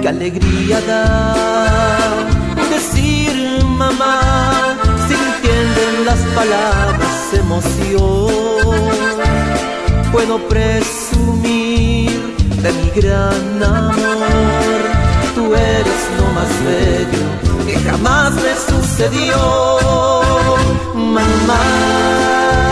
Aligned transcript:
qué 0.00 0.08
alegría 0.08 0.80
da 0.82 1.34
decir 2.70 3.64
mamá, 3.64 4.76
si 5.06 5.14
entienden 5.14 6.04
las 6.04 6.20
palabras 6.34 7.14
emoción. 7.32 8.28
Puedo 10.12 10.38
presumir 10.48 12.10
de 12.62 12.72
mi 12.72 12.90
gran 13.00 13.62
amor, 13.62 14.80
tú 15.34 15.54
eres 15.54 16.00
lo 16.18 16.26
más 16.36 16.50
bello 16.64 17.26
que 17.66 17.78
jamás 17.80 18.32
me 18.34 18.54
sucedió, 18.68 19.36
mamá. 20.94 22.67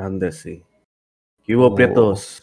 Ande, 0.00 0.32
sí. 0.32 0.64
¿Qué 1.42 1.54
hubo, 1.54 1.74
prietos? 1.74 2.42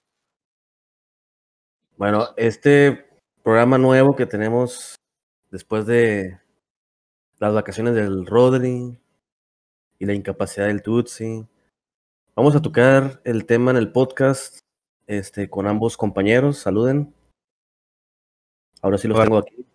Bueno, 1.97 2.27
este 2.37 3.09
programa 3.43 3.77
nuevo 3.77 4.15
que 4.15 4.27
tenemos 4.27 4.95
después 5.49 5.85
de 5.87 6.39
las 7.39 7.53
vacaciones 7.53 7.95
del 7.95 8.25
Rodri 8.25 8.99
y 9.97 10.05
la 10.05 10.13
incapacidad 10.13 10.67
del 10.67 10.83
Tutsi. 10.83 11.47
Vamos 12.35 12.55
a 12.55 12.61
tocar 12.61 13.21
el 13.23 13.45
tema 13.45 13.71
en 13.71 13.77
el 13.77 13.91
podcast 13.91 14.59
este, 15.07 15.49
con 15.49 15.67
ambos 15.67 15.97
compañeros. 15.97 16.59
Saluden. 16.59 17.13
Ahora 18.81 18.99
sí 18.99 19.07
los 19.07 19.19
tengo 19.19 19.39
aquí. 19.39 19.65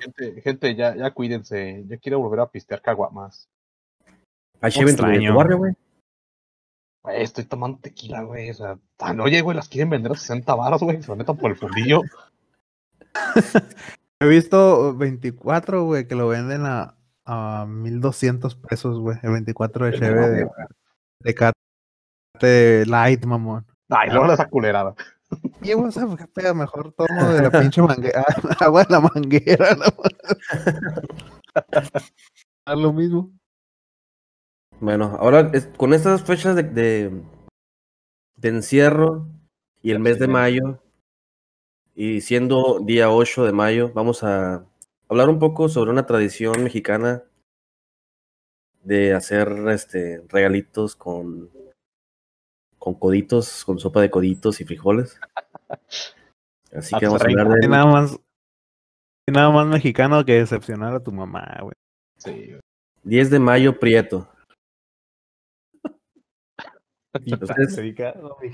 Gente, 0.00 0.40
gente 0.40 0.74
ya, 0.74 0.96
ya 0.96 1.10
cuídense. 1.10 1.84
Yo 1.86 2.00
quiero 2.00 2.20
volver 2.20 2.40
a 2.40 2.50
pistear 2.50 2.80
caguamas. 2.80 3.46
Tu 4.60 5.34
barrio, 5.34 5.76
güey. 7.06 7.22
Estoy 7.22 7.44
tomando 7.44 7.78
tequila, 7.78 8.22
güey. 8.22 8.50
O 8.50 8.54
sea, 8.54 8.78
tan 8.96 9.20
oye, 9.20 9.40
güey, 9.40 9.56
las 9.56 9.68
quieren 9.68 9.90
vender 9.90 10.12
a 10.12 10.16
60 10.16 10.54
baros, 10.54 10.82
güey. 10.82 11.02
Se 11.02 11.14
metan 11.14 11.36
por 11.36 11.50
el 11.50 11.56
fundillo. 11.56 12.02
He 14.20 14.26
visto 14.26 14.96
24, 14.96 15.84
güey, 15.84 16.08
que 16.08 16.14
lo 16.14 16.28
venden 16.28 16.64
a, 16.64 16.94
a 17.24 17.66
1200 17.68 18.56
pesos, 18.56 18.98
güey. 18.98 19.18
El 19.22 19.32
24 19.32 19.86
de 19.86 19.98
Cheve 19.98 20.28
de, 20.28 20.48
de 21.20 21.34
Cate 21.34 22.86
Light, 22.86 23.24
mamón. 23.24 23.66
Ay, 23.88 24.10
luego 24.10 24.32
esa 24.32 24.48
culerada. 24.48 24.94
Y 25.62 25.74
vos 25.74 25.94
sabes 25.94 26.16
que 26.16 26.26
pega 26.28 26.54
mejor 26.54 26.92
tono 26.92 27.32
de 27.32 27.42
la 27.42 27.50
pinche 27.50 27.82
manguera, 27.82 28.24
agua 28.60 28.84
de 28.84 28.90
la 28.90 29.00
manguera, 29.00 29.74
¿no? 29.74 29.86
lo 32.74 32.92
mismo. 32.92 33.32
Bueno, 34.80 35.16
ahora 35.18 35.50
con 35.76 35.94
estas 35.94 36.22
fechas 36.22 36.54
de, 36.54 36.62
de, 36.62 37.22
de, 38.36 38.48
encierro 38.48 39.26
y 39.82 39.90
el 39.90 40.00
mes 40.00 40.18
de 40.18 40.28
mayo, 40.28 40.82
y 41.94 42.20
siendo 42.20 42.80
día 42.80 43.10
8 43.10 43.44
de 43.44 43.52
mayo, 43.52 43.90
vamos 43.94 44.22
a 44.22 44.66
hablar 45.08 45.30
un 45.30 45.38
poco 45.38 45.70
sobre 45.70 45.90
una 45.90 46.04
tradición 46.04 46.62
mexicana 46.62 47.22
de 48.84 49.14
hacer 49.14 49.48
este 49.68 50.22
regalitos 50.28 50.94
con 50.94 51.50
con 52.78 52.94
coditos, 52.94 53.64
con 53.64 53.80
sopa 53.80 54.00
de 54.00 54.10
coditos 54.10 54.60
y 54.60 54.64
frijoles. 54.64 55.18
Así 56.72 56.94
que 56.96 57.06
vamos 57.06 57.22
a 57.22 57.24
hablar 57.24 57.48
de. 57.48 57.66
Nada 57.66 57.86
más, 57.86 58.20
nada 59.26 59.50
más 59.50 59.66
mexicano 59.66 60.24
que 60.24 60.34
decepcionar 60.34 60.94
a 60.94 61.02
tu 61.02 61.10
mamá, 61.10 61.58
güey. 61.62 61.74
Sí, 62.18 62.54
10 63.02 63.30
de 63.30 63.38
mayo, 63.40 63.80
Prieto. 63.80 64.28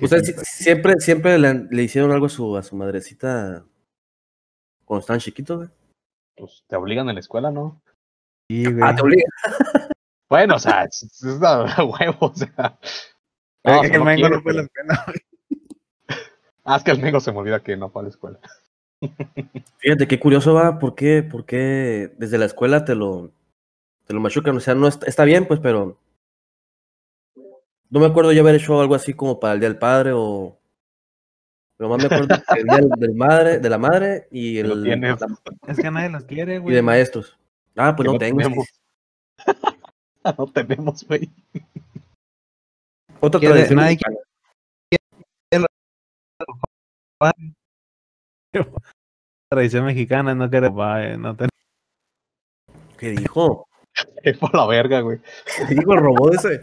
Ustedes, 0.01 0.35
siempre, 0.43 0.95
siempre 1.01 1.39
le, 1.39 1.83
hicieron 1.83 2.13
algo 2.13 2.27
a 2.27 2.29
su, 2.29 2.57
a 2.57 2.63
su 2.63 2.77
madrecita 2.77 3.65
cuando 4.85 5.01
estaban 5.01 5.21
chiquitos, 5.21 5.57
güey. 5.57 5.69
Pues 6.37 6.65
te 6.67 6.77
obligan 6.77 7.09
en 7.09 7.15
la 7.15 7.21
escuela, 7.21 7.51
¿no? 7.51 7.81
Sí, 8.49 8.65
güey. 8.65 8.81
Ah, 8.83 8.95
te 8.95 9.03
obligan. 9.03 9.31
bueno, 10.29 10.57
o 10.57 10.59
sea, 10.59 10.85
es, 10.85 11.03
es 11.03 11.23
huevo, 11.25 12.17
o 12.21 12.35
sea. 12.35 12.79
Ah, 13.65 13.81
es 13.85 13.91
que 13.93 13.97
el 13.97 14.03
Mengo 14.03 14.29
no 14.29 14.43
fue 14.43 14.51
a 14.51 14.55
la 14.57 14.63
escuela. 14.63 15.05
ah, 16.65 16.77
es 16.79 16.83
que 16.83 16.91
el 16.91 16.99
Mengo 16.99 17.21
se 17.21 17.31
me 17.31 17.39
olvida 17.39 17.63
que 17.63 17.77
no 17.77 17.91
fue 17.91 18.01
a 18.01 18.03
la 18.03 18.09
escuela. 18.09 18.41
Fíjate 19.79 20.09
qué 20.09 20.19
curioso 20.19 20.55
va, 20.55 20.81
¿por 20.81 20.97
qué, 20.97 21.23
por 21.23 21.45
qué 21.45 22.13
desde 22.19 22.39
la 22.39 22.47
escuela 22.47 22.85
te 22.85 22.97
lo, 22.97 23.31
te 24.05 24.15
lo 24.15 24.21
machucan? 24.21 24.57
O 24.57 24.61
sea, 24.61 24.75
no 24.75 24.89
está, 24.89 25.07
está 25.07 25.25
bien, 25.25 25.47
pues, 25.47 25.61
pero 25.61 25.97
no 27.93 28.01
me 28.01 28.07
acuerdo 28.07 28.33
yo 28.33 28.41
haber 28.41 28.55
hecho 28.55 28.81
algo 28.81 28.95
así 28.95 29.13
como 29.13 29.39
para 29.39 29.53
el 29.55 29.61
Día 29.61 29.69
del 29.69 29.79
Padre 29.79 30.13
o 30.15 30.59
pero 31.77 31.91
más 31.91 31.99
me 31.99 32.07
acuerdo 32.07 32.35
el 32.57 32.65
día 32.65 32.81
del 32.97 33.15
madre, 33.15 33.59
de 33.59 33.69
la 33.69 33.77
madre 33.77 34.29
y 34.31 34.57
el. 34.59 34.87
es 35.67 35.77
que 35.77 35.91
nadie 35.91 36.09
los 36.11 36.25
quiere, 36.25 36.61
güey. 36.61 36.73
Y 36.73 36.77
de 36.77 36.83
maestros. 36.83 37.37
Ah, 37.77 37.97
pues 37.97 38.09
no, 38.09 38.17
tengo. 38.19 38.39
no 40.39 40.47
tenemos, 40.47 41.05
güey. 41.09 41.29
Otra 43.19 43.41
tradición 43.41 43.81
Tradición 49.49 49.87
mexicana, 49.87 50.37
no 50.37 50.49
quiere 50.49 50.71
no 51.19 51.35
te... 51.35 51.49
¿Qué 52.97 53.11
dijo? 53.11 53.67
Es 54.23 54.39
por 54.39 54.55
la 54.55 54.67
verga, 54.67 55.01
güey. 55.01 55.19
¿Qué 55.69 55.75
dijo 55.75 55.95
el 55.95 56.01
robot 56.01 56.35
ese? 56.35 56.63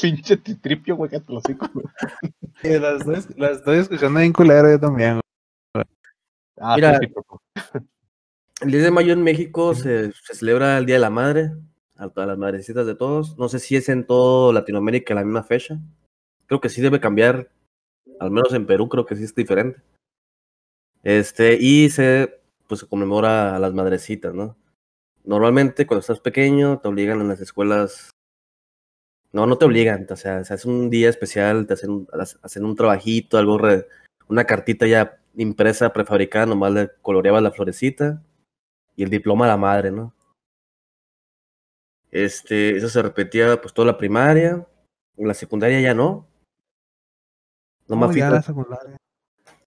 Pinche 0.00 0.36
titripio, 0.36 0.96
güey, 0.96 1.10
que 1.10 1.20
te 1.20 1.32
lo 1.32 1.40
sigo, 1.40 1.66
güey. 1.72 1.86
las, 2.80 3.06
estoy, 3.06 3.34
las 3.36 3.58
estoy 3.58 3.78
escuchando 3.78 4.20
bien 4.20 4.32
culero 4.32 4.70
yo 4.70 4.80
también, 4.80 5.20
güey. 5.74 5.84
Ah, 6.60 6.74
Mira, 6.76 7.00
el 8.60 8.70
10 8.70 8.82
de 8.82 8.90
mayo 8.90 9.12
en 9.12 9.22
México 9.22 9.74
se, 9.74 10.12
se 10.12 10.34
celebra 10.34 10.78
el 10.78 10.86
Día 10.86 10.96
de 10.96 11.00
la 11.00 11.10
Madre 11.10 11.52
a 11.96 12.08
todas 12.08 12.28
las 12.28 12.38
madrecitas 12.38 12.86
de 12.86 12.94
todos. 12.94 13.36
No 13.38 13.48
sé 13.48 13.58
si 13.58 13.76
es 13.76 13.88
en 13.88 14.06
todo 14.06 14.52
Latinoamérica 14.52 15.14
la 15.14 15.24
misma 15.24 15.42
fecha. 15.42 15.78
Creo 16.46 16.60
que 16.60 16.68
sí 16.68 16.80
debe 16.80 17.00
cambiar. 17.00 17.50
Al 18.20 18.30
menos 18.30 18.52
en 18.54 18.66
Perú 18.66 18.88
creo 18.88 19.04
que 19.04 19.16
sí 19.16 19.24
es 19.24 19.34
diferente. 19.34 19.82
Este, 21.02 21.56
y 21.60 21.90
se, 21.90 22.40
pues, 22.66 22.80
se 22.80 22.88
conmemora 22.88 23.54
a 23.54 23.58
las 23.58 23.74
madrecitas, 23.74 24.34
¿no? 24.34 24.56
Normalmente 25.24 25.86
cuando 25.86 26.00
estás 26.00 26.20
pequeño 26.20 26.78
te 26.78 26.88
obligan 26.88 27.20
en 27.20 27.28
las 27.28 27.40
escuelas. 27.40 28.10
No, 29.32 29.46
no 29.46 29.58
te 29.58 29.66
obligan, 29.66 30.06
o 30.08 30.16
sea, 30.16 30.42
se 30.44 30.54
hace 30.54 30.68
un 30.68 30.88
día 30.88 31.10
especial, 31.10 31.66
te 31.66 31.74
hacen, 31.74 32.06
hacen 32.42 32.64
un 32.64 32.74
trabajito, 32.74 33.36
algo, 33.36 33.58
una 34.28 34.44
cartita 34.44 34.86
ya 34.86 35.20
impresa, 35.36 35.92
prefabricada, 35.92 36.46
nomás 36.46 36.72
le 36.72 36.90
coloreabas 37.02 37.42
la 37.42 37.50
florecita 37.50 38.22
y 38.96 39.02
el 39.02 39.10
diploma 39.10 39.44
a 39.44 39.48
la 39.48 39.56
madre, 39.56 39.90
¿no? 39.90 40.14
Este, 42.10 42.76
eso 42.76 42.88
se 42.88 43.02
repetía 43.02 43.60
pues 43.60 43.74
toda 43.74 43.86
la 43.86 43.98
primaria, 43.98 44.66
la 45.16 45.34
secundaria 45.34 45.80
ya 45.80 45.94
no. 45.94 46.26
No, 47.86 47.96
más 47.96 48.14
ya 48.14 48.30
la 48.30 48.42
secundaria. 48.42 48.96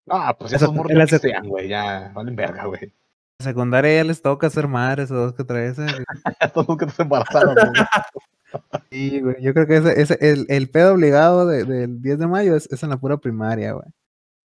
Ah, 0.10 0.36
pues 0.38 0.54
esos 0.54 0.74
morros 0.74 0.94
la 0.94 1.08
sean, 1.08 1.48
güey, 1.48 1.68
ya 1.68 2.12
valen 2.14 2.36
verga, 2.36 2.66
güey. 2.66 2.94
La 3.40 3.46
secundaria 3.46 3.96
ya 3.96 4.04
les 4.04 4.22
toca 4.22 4.50
ser 4.50 4.68
madres 4.68 5.12
o 5.12 5.16
dos 5.16 5.34
que 5.34 5.44
tres. 5.44 5.78
Todos 6.54 6.78
que 6.78 6.86
te 6.88 7.04
embarazaron, 7.04 7.56
Sí, 8.90 9.22
güey, 9.22 9.42
yo 9.42 9.54
creo 9.54 9.68
que 9.68 9.78
ese, 9.78 10.02
ese 10.02 10.18
el, 10.20 10.46
el 10.50 10.70
pedo 10.70 10.94
obligado 10.94 11.46
de, 11.48 11.64
del 11.64 12.02
10 12.02 12.20
de 12.20 12.28
mayo 12.28 12.56
es, 12.56 12.72
es 12.72 12.84
en 12.84 12.90
la 12.90 12.98
pura 12.98 13.18
primaria, 13.18 13.74
güey. 13.74 13.88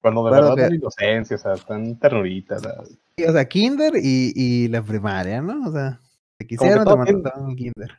Cuando 0.01 0.25
de 0.25 0.31
verdad 0.31 0.69
que... 0.69 0.75
inocencia, 0.77 1.37
o 1.37 1.39
sea, 1.39 1.55
están 1.55 1.99
terroritas. 1.99 2.63
o 2.65 3.33
sea, 3.33 3.45
kinder 3.47 3.95
y, 3.97 4.33
y 4.35 4.69
la 4.69 4.83
primaria, 4.83 5.43
¿no? 5.43 5.69
O 5.69 5.73
sea... 5.73 6.01
Te 6.39 6.47
quisiera 6.47 6.85
te 6.85 6.97
mandaron 6.97 7.51
en 7.51 7.57
kinder. 7.57 7.91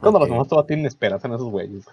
Cuando 0.00 0.18
okay. 0.18 0.28
los 0.28 0.36
mamás 0.36 0.48
todavía 0.48 0.66
tienen 0.66 0.86
esperanza 0.86 1.28
en 1.28 1.34
esos 1.34 1.50
güeyes. 1.50 1.86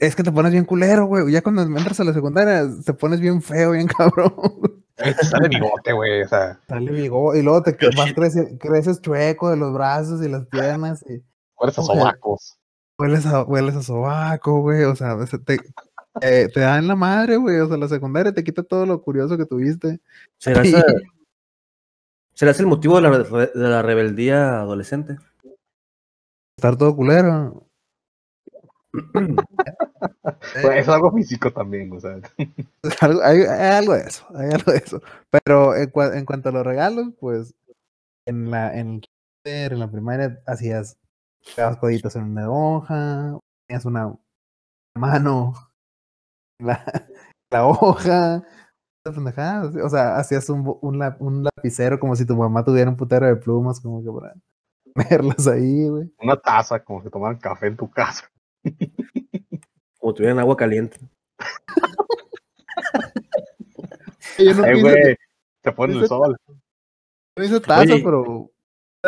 Es 0.00 0.16
que 0.16 0.22
te 0.22 0.32
pones 0.32 0.52
bien 0.52 0.64
culero, 0.64 1.04
güey. 1.06 1.30
Ya 1.30 1.42
cuando 1.42 1.62
entras 1.62 2.00
a 2.00 2.04
la 2.04 2.14
secundaria, 2.14 2.64
te 2.84 2.94
pones 2.94 3.20
bien 3.20 3.42
feo, 3.42 3.72
bien 3.72 3.86
cabrón. 3.98 4.32
Sale 4.96 5.48
bigote, 5.48 5.92
güey. 5.92 6.22
O 6.22 6.28
sea. 6.28 6.58
Sale 6.66 6.90
bigote. 6.90 7.38
Y 7.38 7.42
luego 7.42 7.62
te 7.62 7.76
vas 7.94 8.12
creces, 8.14 8.54
creces 8.58 9.02
chueco 9.02 9.50
de 9.50 9.56
los 9.58 9.74
brazos 9.74 10.24
y 10.24 10.28
las 10.30 10.46
piernas. 10.46 11.04
Y... 11.08 11.22
Hueles 11.58 11.78
a 11.78 11.82
sobacos. 11.82 12.58
Hueles 12.98 13.26
a, 13.26 13.42
hueles 13.44 13.76
a 13.76 13.82
sobaco, 13.82 14.60
güey. 14.60 14.84
O 14.84 14.94
sea, 14.96 15.16
te, 15.44 15.58
eh, 16.20 16.48
te 16.52 16.60
dan 16.60 16.86
la 16.88 16.96
madre, 16.96 17.36
güey. 17.36 17.58
O 17.60 17.68
sea, 17.68 17.76
la 17.76 17.88
secundaria 17.88 18.32
te 18.32 18.44
quita 18.44 18.62
todo 18.62 18.86
lo 18.86 19.02
curioso 19.02 19.36
que 19.36 19.46
tuviste. 19.46 20.00
¿Será, 20.38 20.64
y... 20.66 20.74
¿Será 22.34 22.50
ese 22.50 22.62
el 22.62 22.68
motivo 22.68 23.00
de 23.00 23.02
la, 23.02 23.18
de 23.18 23.50
la 23.68 23.82
rebeldía 23.82 24.60
adolescente? 24.60 25.16
Estar 26.58 26.76
todo 26.76 26.94
culero. 26.96 27.66
Pues, 30.62 30.80
es 30.80 30.88
algo 30.88 31.12
físico 31.12 31.52
también, 31.52 31.92
o 31.92 32.00
sea. 32.00 32.18
Algo- 33.00 33.22
hay, 33.22 33.38
hay 33.42 33.76
algo 33.76 33.92
de 33.94 34.00
eso, 34.02 34.26
hay 34.34 34.50
algo 34.50 34.72
de 34.72 34.78
eso. 34.78 35.00
Pero 35.30 35.76
en, 35.76 35.90
cua- 35.92 36.16
en 36.16 36.24
cuanto 36.24 36.48
a 36.48 36.52
los 36.52 36.64
regalos, 36.66 37.08
pues 37.20 37.54
en 38.26 38.50
la 38.50 38.76
en 38.76 38.94
el 38.94 39.00
kinder, 39.44 39.72
en 39.74 39.78
la 39.78 39.90
primaria 39.90 40.40
hacías 40.46 40.96
pegabas 41.54 41.76
coditos 41.78 42.16
en 42.16 42.24
una 42.24 42.50
hoja, 42.50 43.38
tenías 43.68 43.84
una 43.84 44.14
mano 44.96 45.54
en 46.60 46.66
la, 46.68 46.84
la 47.50 47.66
hoja, 47.66 48.42
O 49.06 49.88
sea, 49.88 50.16
hacías 50.16 50.48
un, 50.50 50.76
un, 50.82 50.98
lap- 50.98 51.20
un 51.20 51.44
lapicero 51.44 51.98
como 52.00 52.16
si 52.16 52.26
tu 52.26 52.36
mamá 52.36 52.64
tuviera 52.64 52.90
un 52.90 52.96
putero 52.96 53.26
de 53.26 53.36
plumas, 53.36 53.80
como 53.80 54.02
que 54.02 54.10
para 54.10 54.34
ponerlas 54.94 55.46
ahí, 55.46 55.88
güey. 55.88 56.12
Una 56.18 56.36
taza, 56.36 56.82
como 56.82 57.02
si 57.02 57.10
tomaran 57.10 57.38
café 57.38 57.68
en 57.68 57.76
tu 57.76 57.88
casa. 57.90 58.28
Como 59.98 60.12
tuvieran 60.14 60.38
agua 60.38 60.56
caliente. 60.56 60.98
Yo 64.38 64.54
no 64.54 64.70
hice, 64.72 64.80
güey, 64.82 65.16
te 65.62 65.72
ponen 65.72 65.98
el 65.98 66.06
sol. 66.08 66.36
no 67.36 67.44
hice 67.44 67.60
taza, 67.60 67.82
Oye. 67.94 68.02
pero 68.04 68.50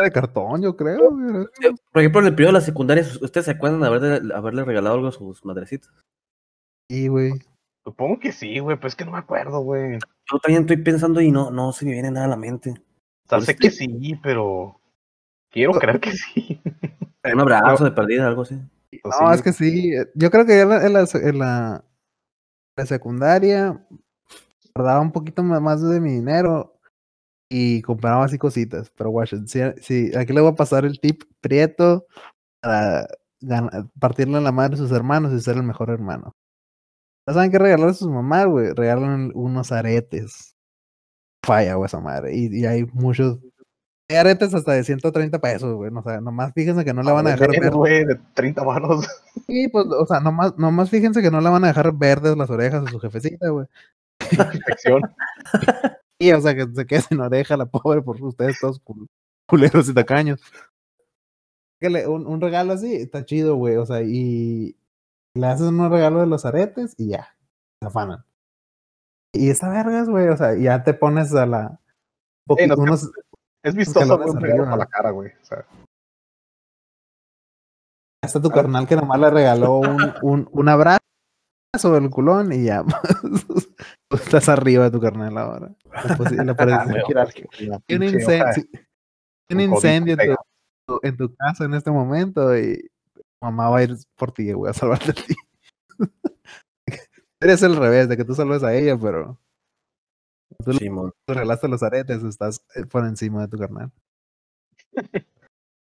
de 0.03 0.11
cartón, 0.11 0.61
yo 0.61 0.75
creo. 0.75 1.11
güey. 1.11 1.43
Eh, 1.61 1.71
Por 1.91 2.01
ejemplo, 2.01 2.21
en 2.21 2.27
el 2.27 2.35
periodo 2.35 2.53
de 2.53 2.59
la 2.59 2.65
secundaria, 2.65 3.03
¿ustedes 3.21 3.45
se 3.45 3.51
acuerdan 3.51 3.81
de 3.81 3.87
haberle, 3.87 4.33
haberle 4.35 4.63
regalado 4.63 4.95
algo 4.95 5.07
a 5.07 5.11
sus 5.11 5.43
madrecitas? 5.45 5.91
Sí, 6.89 7.07
güey. 7.07 7.33
Supongo 7.85 8.19
que 8.19 8.31
sí, 8.31 8.59
güey, 8.59 8.77
pero 8.77 8.87
es 8.87 8.95
que 8.95 9.05
no 9.05 9.11
me 9.11 9.17
acuerdo, 9.19 9.61
güey. 9.61 9.95
O 9.95 9.99
Yo 10.31 10.39
también 10.39 10.63
estoy 10.63 10.77
pensando 10.77 11.21
y 11.21 11.31
no, 11.31 11.49
no 11.51 11.71
se 11.71 11.85
me 11.85 11.91
viene 11.93 12.11
nada 12.11 12.25
a 12.25 12.29
la 12.29 12.35
mente. 12.37 12.71
sea, 13.27 13.37
Pues 13.37 13.45
sé 13.45 13.55
que 13.55 13.71
sí, 13.71 14.19
pero 14.21 14.79
quiero 15.51 15.73
creer 15.73 15.99
que 15.99 16.11
sí. 16.11 16.61
Un 17.33 17.39
abrazo 17.41 17.83
de 17.83 17.91
perdida, 17.91 18.27
algo 18.27 18.43
así. 18.43 18.55
O 19.03 19.09
No, 19.09 19.29
sí, 19.29 19.35
es 19.35 19.41
que 19.41 19.53
sí. 19.53 19.93
eh, 19.93 20.07
Yo 20.15 20.29
creo 20.31 20.45
que 20.45 20.55
ya 20.57 20.61
en 20.63 20.69
la, 20.69 20.85
en 20.85 20.93
la, 20.93 21.05
en 21.13 21.39
la- 21.39 21.83
la 22.77 22.85
secundaria 22.85 23.85
guardaba 24.73 25.01
un 25.01 25.11
poquito 25.11 25.43
más 25.43 25.81
de 25.81 25.99
mi 25.99 26.11
dinero 26.13 26.78
y 27.49 27.81
compraba 27.81 28.25
así 28.25 28.37
cositas. 28.37 28.91
Pero 28.95 29.09
guachen, 29.09 29.47
sí, 29.47 29.59
sí, 29.81 30.11
aquí 30.15 30.33
le 30.33 30.41
voy 30.41 30.51
a 30.51 30.55
pasar 30.55 30.85
el 30.85 30.99
tip 30.99 31.23
prieto 31.41 32.05
para 32.61 33.07
gana- 33.41 33.89
partirle 33.99 34.37
a 34.37 34.41
la 34.41 34.51
madre 34.51 34.75
a 34.75 34.77
sus 34.77 34.91
hermanos 34.91 35.33
y 35.33 35.39
ser 35.41 35.57
el 35.57 35.63
mejor 35.63 35.89
hermano. 35.89 36.35
¿No 37.27 37.33
saben 37.33 37.51
qué 37.51 37.59
regalar 37.59 37.89
a 37.89 37.93
sus 37.93 38.07
mamás, 38.09 38.47
güey? 38.47 38.73
Regalan 38.73 39.31
unos 39.35 39.71
aretes. 39.71 40.55
Falla, 41.45 41.75
güey, 41.75 41.85
esa 41.85 41.99
madre. 41.99 42.35
Y, 42.35 42.61
y 42.61 42.65
hay 42.65 42.85
muchos. 42.93 43.39
Hay 44.09 44.17
aretes 44.17 44.53
hasta 44.55 44.73
de 44.73 44.83
130 44.83 45.39
pesos, 45.39 45.75
güey. 45.75 45.91
O 45.95 46.01
sea, 46.01 46.19
nomás 46.21 46.51
fíjense 46.53 46.83
que 46.83 46.93
no 46.93 47.03
le 47.03 47.11
van 47.11 47.27
a 47.27 47.31
dejar 47.31 47.51
ver, 47.51 47.61
ver 47.61 47.71
güey, 47.71 48.05
de 48.05 48.15
30 48.33 48.63
varos. 48.63 49.07
Sí, 49.47 49.67
pues, 49.67 49.87
o 49.87 50.05
sea, 50.05 50.19
nomás, 50.19 50.55
nomás 50.59 50.91
fíjense 50.91 51.23
que 51.23 51.31
no 51.31 51.41
le 51.41 51.49
van 51.49 51.63
a 51.63 51.69
dejar 51.69 51.91
verdes 51.93 52.37
las 52.37 52.51
orejas 52.51 52.85
a 52.85 52.91
su 52.91 52.99
jefecita, 52.99 53.49
güey. 53.49 53.65
o 56.37 56.41
sea, 56.41 56.55
que 56.55 56.67
se 56.73 56.85
quede 56.85 57.01
sin 57.01 57.19
oreja 57.21 57.57
la 57.57 57.65
pobre 57.65 58.01
por 58.01 58.21
ustedes 58.21 58.59
todos 58.59 58.83
cul- 58.83 59.07
culeros 59.47 59.87
y 59.89 59.93
tacaños. 59.93 60.41
Un, 61.81 62.27
un 62.27 62.41
regalo 62.41 62.73
así 62.73 62.93
está 62.95 63.23
chido, 63.25 63.55
güey, 63.55 63.77
o 63.77 63.85
sea, 63.85 64.01
y 64.01 64.75
le 65.33 65.47
haces 65.47 65.67
un 65.67 65.89
regalo 65.89 66.19
de 66.19 66.27
los 66.27 66.45
aretes 66.45 66.93
y 66.97 67.09
ya, 67.09 67.35
se 67.81 67.87
afanan. 67.87 68.25
Y 69.33 69.49
está 69.49 69.69
vergas, 69.69 70.09
güey, 70.09 70.27
o 70.27 70.35
sea, 70.35 70.55
ya 70.57 70.83
te 70.83 70.93
pones 70.93 71.33
a 71.35 71.45
la... 71.45 71.79
poqui- 72.47 72.67
no, 72.67 72.75
unos, 72.75 73.09
Es 73.63 73.75
vistoso, 73.75 74.15
un 74.15 74.41
regalo 74.41 74.63
arriba. 74.63 74.65
para 74.65 74.77
la 74.77 74.85
cara, 74.87 75.11
güey. 75.11 75.31
O 75.41 75.45
sea, 75.45 75.65
hasta 78.21 78.41
tu 78.41 78.49
carnal 78.49 78.85
que 78.87 78.95
nomás 78.97 79.19
le 79.19 79.29
regaló 79.29 79.77
un, 79.77 80.13
un, 80.21 80.49
un 80.51 80.69
abrazo 80.69 80.99
del 81.73 82.09
culón 82.09 82.51
y 82.51 82.63
ya. 82.63 82.83
Tú 84.09 84.15
estás 84.15 84.49
arriba 84.49 84.85
de 84.85 84.91
tu 84.91 84.99
carnal 84.99 85.37
ahora. 85.37 85.71
La 85.91 86.15
una 87.61 87.77
un 87.97 88.03
incendio, 88.03 88.55
sí, 88.55 88.69
un 89.55 89.61
en 89.61 90.17
tu, 90.17 90.35
tu- 90.87 90.99
en 91.03 91.17
tu 91.17 91.35
casa 91.35 91.65
en 91.65 91.73
este 91.75 91.91
momento 91.91 92.57
y 92.57 92.89
mamá 93.41 93.69
va 93.69 93.77
a 93.79 93.83
ir 93.83 93.95
por 94.15 94.31
ti, 94.31 94.51
güey, 94.51 94.71
a 94.71 94.73
salvarte 94.73 95.11
a 95.11 95.13
ti. 95.13 95.35
Eres 97.41 97.61
el 97.63 97.75
revés, 97.75 98.09
de 98.09 98.17
que 98.17 98.25
tú 98.25 98.33
salves 98.33 98.63
a 98.63 98.73
ella, 98.75 98.97
pero 98.97 99.39
tú 100.65 100.71
le 100.71 100.79
Simón. 100.79 101.13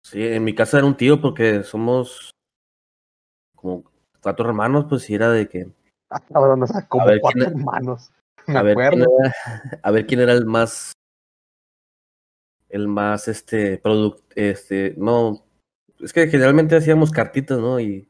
Sí, 0.05 0.23
en 0.23 0.45
mi 0.45 0.55
casa 0.55 0.79
era 0.79 0.87
un 0.87 0.97
tío 0.97 1.21
porque 1.21 1.63
somos 1.63 2.31
como 3.57 3.90
cuatro 4.23 4.47
hermanos, 4.49 4.87
pues 4.89 5.03
sí 5.03 5.15
era 5.15 5.31
de 5.31 5.49
que 5.49 5.69
Ah, 6.11 6.21
cabrón, 6.21 6.63
o 6.63 6.67
sea, 6.67 6.87
como 6.89 7.05
cuatro 7.21 7.31
¿quién- 7.33 7.47
hermanos. 7.61 8.11
Me 8.47 8.59
a 8.59 8.63
ver, 8.63 8.75
quién 8.77 8.87
acuerdo. 9.03 9.17
era, 9.21 9.35
a 9.83 9.91
ver 9.91 10.07
quién 10.07 10.21
era 10.21 10.33
el 10.33 10.45
más 10.47 10.93
el 12.69 12.89
más 12.89 13.27
este 13.29 13.79
producto 13.79 14.23
este 14.37 14.95
no 14.97 15.43
es 16.01 16.13
que 16.13 16.29
generalmente 16.29 16.77
hacíamos 16.77 17.11
cartitas 17.11 17.59
no 17.59 17.79
y 17.81 18.09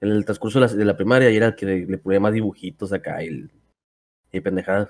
en 0.00 0.10
el 0.10 0.24
transcurso 0.24 0.60
de 0.60 0.66
la, 0.66 0.72
de 0.72 0.84
la 0.84 0.96
primaria 0.96 1.30
y 1.30 1.36
era 1.36 1.46
el 1.48 1.54
que 1.56 1.66
le, 1.66 1.86
le 1.86 1.98
ponía 1.98 2.20
más 2.20 2.32
dibujitos 2.32 2.92
acá 2.92 3.22
y, 3.24 3.50
y 4.32 4.40
pendejadas 4.40 4.88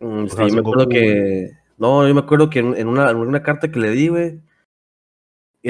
Mm, 0.00 0.24
este, 0.26 0.36
sea, 0.36 0.46
yo 0.48 0.54
me 0.54 0.60
acuerdo 0.60 0.88
que 0.88 1.50
no 1.78 2.06
yo 2.06 2.14
me 2.14 2.20
acuerdo 2.20 2.50
que 2.50 2.58
en, 2.60 2.76
en 2.76 2.88
una, 2.88 3.10
en 3.10 3.16
una 3.16 3.42
carta 3.42 3.70
que 3.72 3.80
le 3.80 3.90
di 3.90 4.08
güey 4.08 4.40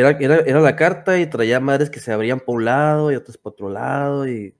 era, 0.00 0.10
era, 0.10 0.36
era 0.40 0.60
la 0.60 0.76
carta 0.76 1.18
y 1.18 1.26
traía 1.26 1.60
madres 1.60 1.90
que 1.90 2.00
se 2.00 2.12
abrían 2.12 2.40
por 2.40 2.56
un 2.56 2.64
lado 2.66 3.12
y 3.12 3.16
otras 3.16 3.36
por 3.36 3.52
otro 3.52 3.68
lado 3.68 4.28
y 4.28 4.54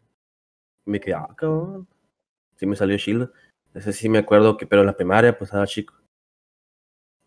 me 0.84 1.00
quedé, 1.00 1.14
ah, 1.14 1.28
cabrón. 1.36 1.86
Sí 2.56 2.66
me 2.66 2.76
salió 2.76 2.96
chido. 2.98 3.32
Ese 3.74 3.92
sí 3.92 4.08
me 4.08 4.18
acuerdo 4.18 4.56
que, 4.56 4.66
pero 4.66 4.82
en 4.82 4.86
la 4.86 4.96
primaria, 4.96 5.36
pues 5.36 5.48
estaba 5.48 5.66
chico. 5.66 5.94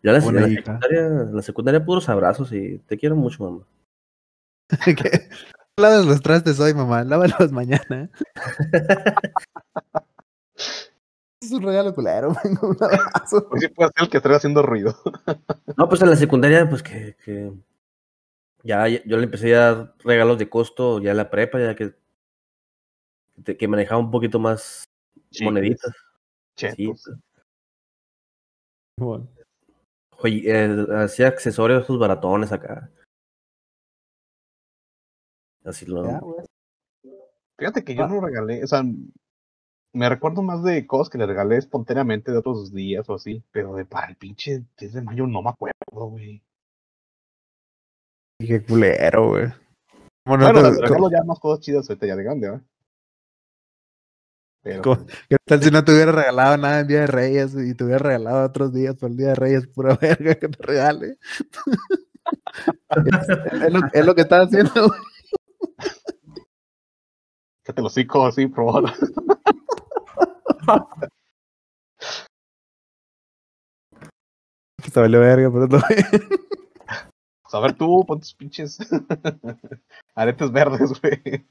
Ya 0.02 0.10
en 0.10 0.34
la, 0.34 0.42
en 0.42 0.42
la 0.42 0.48
secundaria, 0.48 1.06
en 1.06 1.36
la 1.36 1.42
secundaria 1.42 1.84
puros 1.84 2.08
abrazos 2.08 2.52
y 2.52 2.78
te 2.80 2.98
quiero 2.98 3.14
mucho, 3.14 3.44
mamá. 3.44 3.66
¿Qué? 4.84 5.28
Laves 5.78 6.04
los 6.04 6.20
trastes 6.20 6.60
hoy, 6.60 6.74
mamá, 6.74 7.04
lávalos 7.04 7.50
mañana. 7.52 8.10
es 11.40 11.50
un 11.50 11.62
regalo 11.62 11.94
culero, 11.94 12.34
vengo 12.44 12.68
un 12.68 12.76
abrazo. 12.82 13.48
Pues 13.48 13.62
sí 13.62 13.68
puede 13.68 13.90
ser 13.94 14.04
el 14.04 14.10
que 14.10 14.16
estoy 14.18 14.34
haciendo 14.34 14.62
ruido. 14.62 14.94
No, 15.76 15.88
pues 15.88 16.02
en 16.02 16.10
la 16.10 16.16
secundaria, 16.16 16.68
pues 16.68 16.82
que, 16.82 17.16
que 17.24 17.52
ya, 18.64 18.86
yo 18.88 19.16
le 19.16 19.24
empecé 19.24 19.54
a 19.54 19.74
dar 19.74 19.94
regalos 20.04 20.38
de 20.38 20.48
costo 20.48 21.00
ya 21.00 21.10
en 21.12 21.16
la 21.16 21.30
prepa, 21.30 21.58
ya 21.60 21.74
que, 21.74 21.94
que, 23.44 23.56
que 23.56 23.68
manejaba 23.68 24.00
un 24.00 24.10
poquito 24.10 24.38
más 24.38 24.84
moneditas. 25.42 25.92
Sí. 26.56 26.92
Bueno, 28.98 29.28
Oye, 30.18 30.42
eh, 30.46 30.86
hacía 30.96 31.26
accesorios 31.28 31.86
sus 31.86 31.98
baratones 31.98 32.52
acá. 32.52 32.90
Así 35.64 35.86
lo. 35.86 36.04
ya. 36.06 36.20
Fíjate 37.58 37.84
que 37.84 37.94
yo 37.94 38.04
Ah. 38.04 38.08
no 38.08 38.20
regalé, 38.20 38.62
o 38.62 38.66
sea, 38.66 38.82
me 39.94 40.08
recuerdo 40.08 40.42
más 40.42 40.62
de 40.62 40.86
cosas 40.86 41.10
que 41.10 41.18
le 41.18 41.26
regalé 41.26 41.56
espontáneamente 41.56 42.32
de 42.32 42.38
otros 42.38 42.72
días 42.72 43.08
o 43.08 43.14
así, 43.14 43.42
pero 43.52 43.74
de 43.74 43.84
para 43.84 44.08
el 44.08 44.16
pinche 44.16 44.64
10 44.78 44.92
de 44.92 45.02
mayo 45.02 45.26
no 45.26 45.42
me 45.42 45.50
acuerdo, 45.50 45.74
güey. 45.90 46.42
Qué 48.46 48.62
culero, 48.62 49.28
güey. 49.28 49.46
Bueno, 50.24 50.52
Bueno, 50.52 50.70
le 50.70 50.80
regalo 50.80 51.10
ya 51.10 51.22
más 51.24 51.38
cosas 51.38 51.64
chidas 51.64 51.88
ahorita 51.88 52.06
ya 52.06 52.16
de 52.16 52.24
grande, 52.24 52.50
¿verdad? 52.50 52.64
Pero. 54.62 55.06
¿Qué 55.28 55.36
tal 55.44 55.62
si 55.62 55.70
no 55.70 55.84
te 55.84 55.92
hubiera 55.92 56.12
regalado 56.12 56.56
nada 56.56 56.80
en 56.80 56.86
Día 56.86 57.00
de 57.00 57.06
Reyes 57.08 57.54
y 57.54 57.74
te 57.74 57.84
hubiera 57.84 57.98
regalado 57.98 58.46
otros 58.46 58.72
días 58.72 58.96
por 58.96 59.10
el 59.10 59.16
Día 59.16 59.28
de 59.28 59.34
Reyes? 59.34 59.66
Pura 59.66 59.96
verga 60.00 60.34
que 60.36 60.48
te 60.48 60.62
regale. 60.62 61.18
es, 63.04 63.28
es 63.62 63.72
lo, 63.72 63.80
es 63.92 64.06
lo 64.06 64.14
que 64.14 64.22
estás 64.22 64.46
haciendo, 64.46 64.88
güey. 64.88 65.00
que 67.64 67.72
te 67.72 67.82
lo 67.82 67.90
cico 67.90 68.26
así, 68.26 68.46
probado. 68.46 68.88
Te 74.92 75.00
valió 75.00 75.20
verga, 75.20 75.50
pero 75.50 75.68
no. 75.68 75.80
Pues 75.80 76.04
a 77.54 77.60
ver 77.60 77.74
tú, 77.74 78.04
pon 78.06 78.20
tus 78.20 78.34
pinches 78.34 78.78
aretes 80.14 80.50
verdes, 80.52 81.00
güey. 81.00 81.46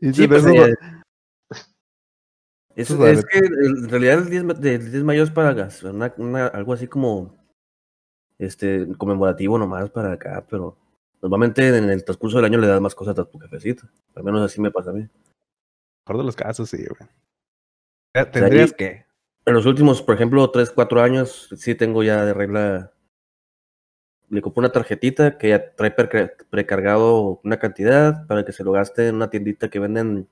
Y 0.00 0.12
Sí, 0.12 0.26
pues, 0.26 0.44
eso- 0.44 0.66
eh, 0.66 0.74
es, 2.74 2.90
es 2.90 3.24
que 3.26 3.38
en 3.38 3.88
realidad 3.88 4.18
el 4.18 4.30
10, 4.30 4.44
ma- 4.44 4.54
del 4.54 4.80
10 4.80 4.92
de 4.92 5.04
mayo 5.04 5.22
es 5.22 5.30
para 5.30 5.52
gas- 5.52 5.82
una, 5.82 6.12
una- 6.16 6.46
algo 6.46 6.72
así 6.72 6.86
como 6.88 7.36
este 8.38 8.88
conmemorativo 8.96 9.58
nomás 9.58 9.90
para 9.90 10.12
acá, 10.12 10.44
pero 10.48 10.76
normalmente 11.20 11.68
en 11.76 11.90
el 11.90 12.04
transcurso 12.04 12.38
del 12.38 12.46
año 12.46 12.58
le 12.58 12.66
das 12.66 12.80
más 12.80 12.94
cosas 12.94 13.18
a 13.18 13.24
tu 13.24 13.38
jefecito. 13.38 13.86
Al 14.14 14.24
menos 14.24 14.40
así 14.42 14.60
me 14.60 14.70
pasa 14.70 14.90
a 14.90 14.94
mí. 14.94 15.06
mejor 16.06 16.18
de 16.18 16.24
los 16.24 16.34
casos, 16.36 16.68
sí, 16.70 16.78
güey. 16.84 17.08
Tendrías 18.32 18.72
que. 18.72 19.06
En 19.44 19.54
los 19.54 19.66
últimos, 19.66 20.02
por 20.02 20.14
ejemplo, 20.14 20.50
3, 20.50 20.70
4 20.70 21.02
años, 21.02 21.48
sí 21.56 21.74
tengo 21.74 22.02
ya 22.02 22.24
de 22.24 22.32
regla 22.34 22.92
le 24.32 24.40
compró 24.40 24.60
una 24.60 24.72
tarjetita 24.72 25.36
que 25.36 25.50
ya 25.50 25.74
trae 25.74 25.90
precargado 25.90 27.38
una 27.44 27.58
cantidad 27.58 28.26
para 28.26 28.46
que 28.46 28.52
se 28.52 28.64
lo 28.64 28.72
gaste 28.72 29.08
en 29.08 29.16
una 29.16 29.28
tiendita 29.28 29.68
que 29.68 29.78
venden 29.78 30.26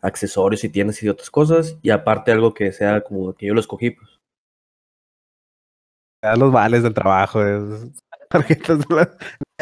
accesorios 0.00 0.64
y 0.64 0.70
tiendas 0.70 1.02
y 1.02 1.10
otras 1.10 1.28
cosas. 1.28 1.76
Y 1.82 1.90
aparte 1.90 2.32
algo 2.32 2.54
que 2.54 2.72
sea 2.72 3.02
como 3.02 3.34
que 3.34 3.44
yo 3.44 3.52
lo 3.52 3.60
escogí, 3.60 3.90
pues. 3.90 4.08
los 6.38 6.50
vales 6.50 6.82
del 6.82 6.94
trabajo, 6.94 7.40
tarjetas 8.30 8.78
de, 8.78 9.08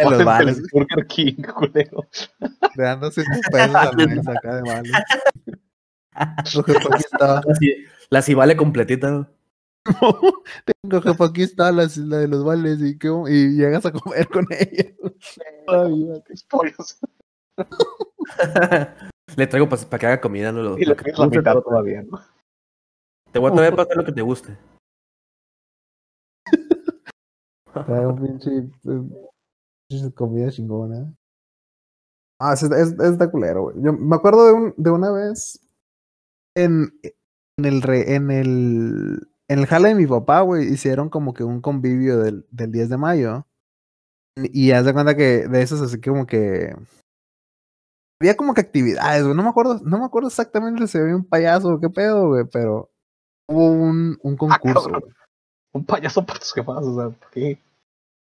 los 0.04 0.24
vales. 0.24 0.62
Burger 0.70 1.04
King, 1.08 1.42
culero. 1.54 2.06
Le 2.76 2.84
dando 2.84 3.10
100 3.10 3.26
pesos 3.50 3.74
al 3.74 3.96
mes 3.96 4.28
acá 4.28 4.54
de 4.54 4.62
vales. 4.62 4.92
La 8.08 8.22
vale 8.36 8.56
completita. 8.56 9.28
Tengo 10.82 11.02
jefe, 11.02 11.24
aquí 11.24 11.42
está 11.42 11.72
la, 11.72 11.88
la 11.96 12.18
de 12.18 12.28
los 12.28 12.44
vales 12.44 12.80
y, 12.80 12.96
¿qué? 12.98 13.08
y 13.28 13.56
llegas 13.56 13.84
a 13.86 13.92
comer 13.92 14.28
con 14.28 14.46
ella. 14.50 14.92
Le 19.36 19.46
traigo 19.46 19.68
para 19.68 19.98
que 19.98 20.06
haga 20.06 20.20
comida, 20.20 20.52
no 20.52 20.62
lo, 20.62 20.78
y 20.78 20.84
lo, 20.84 20.96
que 20.96 21.12
la 21.12 21.26
mitad 21.26 21.60
todavía, 21.60 22.02
¿no? 22.02 22.20
Te 23.32 23.38
voy 23.38 23.50
a 23.50 23.54
traer 23.54 23.72
para 23.72 23.84
hacer 23.84 23.96
lo 23.96 24.04
que 24.04 24.12
te 24.12 24.22
guste. 24.22 24.58
Trae 27.72 28.06
un 28.06 28.20
pinche, 28.20 28.50
pinche 29.88 30.14
comida 30.14 30.50
chingona. 30.50 31.14
Ah, 32.38 32.54
es, 32.54 32.62
es, 32.62 32.92
es 32.98 33.28
culero, 33.28 33.62
güey. 33.62 33.76
Yo 33.80 33.92
me 33.92 34.16
acuerdo 34.16 34.46
de, 34.46 34.52
un, 34.52 34.74
de 34.76 34.90
una 34.90 35.10
vez 35.12 35.60
en, 36.54 36.92
en 37.56 37.64
el 37.64 37.80
re, 37.80 38.14
en 38.14 38.30
el 38.30 39.31
en 39.48 39.58
el 39.58 39.66
jale 39.66 39.88
de 39.88 39.94
mi 39.94 40.06
papá, 40.06 40.40
güey, 40.40 40.72
hicieron 40.72 41.08
como 41.08 41.34
que 41.34 41.44
un 41.44 41.60
convivio 41.60 42.18
del, 42.18 42.46
del 42.50 42.72
10 42.72 42.88
de 42.88 42.96
mayo. 42.96 43.46
Y 44.36 44.70
haz 44.72 44.86
de 44.86 44.94
cuenta 44.94 45.14
que 45.14 45.46
de 45.46 45.62
esos 45.62 45.80
así 45.82 46.00
como 46.00 46.26
que 46.26 46.74
había 48.20 48.36
como 48.36 48.54
que 48.54 48.60
actividades, 48.60 49.24
güey. 49.24 49.36
No 49.36 49.42
me 49.42 49.48
acuerdo, 49.48 49.80
no 49.84 49.98
me 49.98 50.04
acuerdo 50.04 50.28
exactamente 50.28 50.86
si 50.86 50.96
había 50.96 51.16
un 51.16 51.24
payaso 51.24 51.68
o 51.68 51.80
qué 51.80 51.90
pedo, 51.90 52.28
güey, 52.28 52.44
pero 52.50 52.90
hubo 53.48 53.66
un, 53.66 54.16
un 54.22 54.34
ah, 54.34 54.36
concurso. 54.36 54.90
un 55.72 55.84
payaso 55.84 56.24
para 56.24 56.38
tus 56.38 56.54
jefas, 56.54 56.84
o 56.84 56.94
sea, 56.94 57.18
¿qué? 57.32 57.58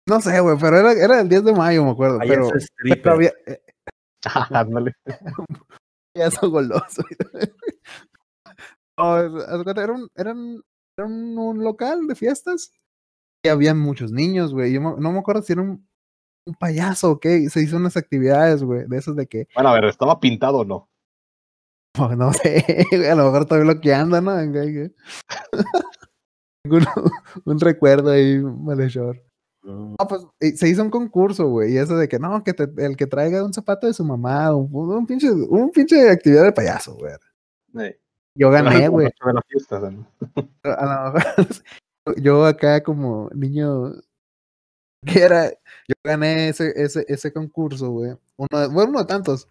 No 0.08 0.20
sé, 0.20 0.40
güey, 0.40 0.56
pero 0.58 0.78
era, 0.78 0.92
era 0.92 1.20
el 1.20 1.28
10 1.28 1.44
de 1.44 1.52
mayo, 1.52 1.84
me 1.84 1.90
acuerdo. 1.90 2.18
pero, 2.26 2.48
pero 2.82 3.12
había, 3.12 3.32
eh, 3.46 3.60
Ándale. 4.50 4.94
payaso 6.14 6.50
goloso. 6.50 7.02
oh, 8.98 9.18
era 9.18 9.92
un, 9.92 10.08
eran 10.16 10.62
un, 11.04 11.38
un 11.38 11.62
local 11.62 12.06
de 12.06 12.14
fiestas 12.14 12.72
y 13.42 13.48
había 13.48 13.74
muchos 13.74 14.12
niños, 14.12 14.52
güey. 14.52 14.72
Yo 14.72 14.80
no 14.80 15.12
me 15.12 15.18
acuerdo 15.18 15.42
si 15.42 15.52
era 15.52 15.62
un, 15.62 15.86
un 16.46 16.54
payaso 16.54 17.12
o 17.12 17.20
qué. 17.20 17.48
Se 17.48 17.62
hizo 17.62 17.76
unas 17.76 17.96
actividades, 17.96 18.62
güey, 18.62 18.86
de 18.86 18.98
esos 18.98 19.16
de 19.16 19.26
que. 19.26 19.48
Bueno, 19.54 19.70
a 19.70 19.74
ver, 19.74 19.84
¿estaba 19.86 20.20
pintado 20.20 20.58
o 20.58 20.64
no? 20.64 20.88
No, 21.98 22.32
sé, 22.32 22.64
a 23.10 23.14
lo 23.14 23.24
mejor 23.24 23.46
todavía 23.46 23.72
bloqueando, 23.72 24.20
¿no? 24.20 24.32
un, 26.64 26.86
un, 27.44 27.60
recuerdo 27.60 28.10
ahí, 28.10 28.38
malhechor. 28.38 29.22
No, 29.62 29.96
pues 30.08 30.22
se 30.56 30.68
hizo 30.68 30.82
un 30.82 30.90
concurso, 30.90 31.48
güey, 31.48 31.74
y 31.74 31.78
eso 31.78 31.96
de 31.96 32.08
que 32.08 32.18
no, 32.18 32.42
que 32.44 32.54
el 32.78 32.96
que 32.96 33.06
traiga 33.06 33.44
un 33.44 33.52
zapato 33.52 33.86
de 33.86 33.92
su 33.92 34.04
mamá, 34.04 34.54
un, 34.54 34.70
un 34.72 35.06
pinche, 35.06 35.30
un 35.30 35.70
pinche 35.70 36.08
actividad 36.08 36.44
de 36.44 36.52
payaso, 36.52 36.94
güey. 36.94 37.12
Yo 38.34 38.50
gané, 38.50 38.88
güey. 38.88 39.10
yo 42.16 42.46
acá 42.46 42.82
como 42.82 43.28
niño 43.34 43.92
que 45.06 45.20
era, 45.20 45.50
yo 45.50 45.94
gané 46.04 46.50
ese, 46.50 46.72
ese, 46.76 47.04
ese 47.08 47.32
concurso, 47.32 47.90
güey. 47.90 48.16
Uno 48.36 48.60
de, 48.60 48.68
bueno, 48.68 48.90
uno 48.90 49.00
de 49.00 49.06
tantos. 49.06 49.48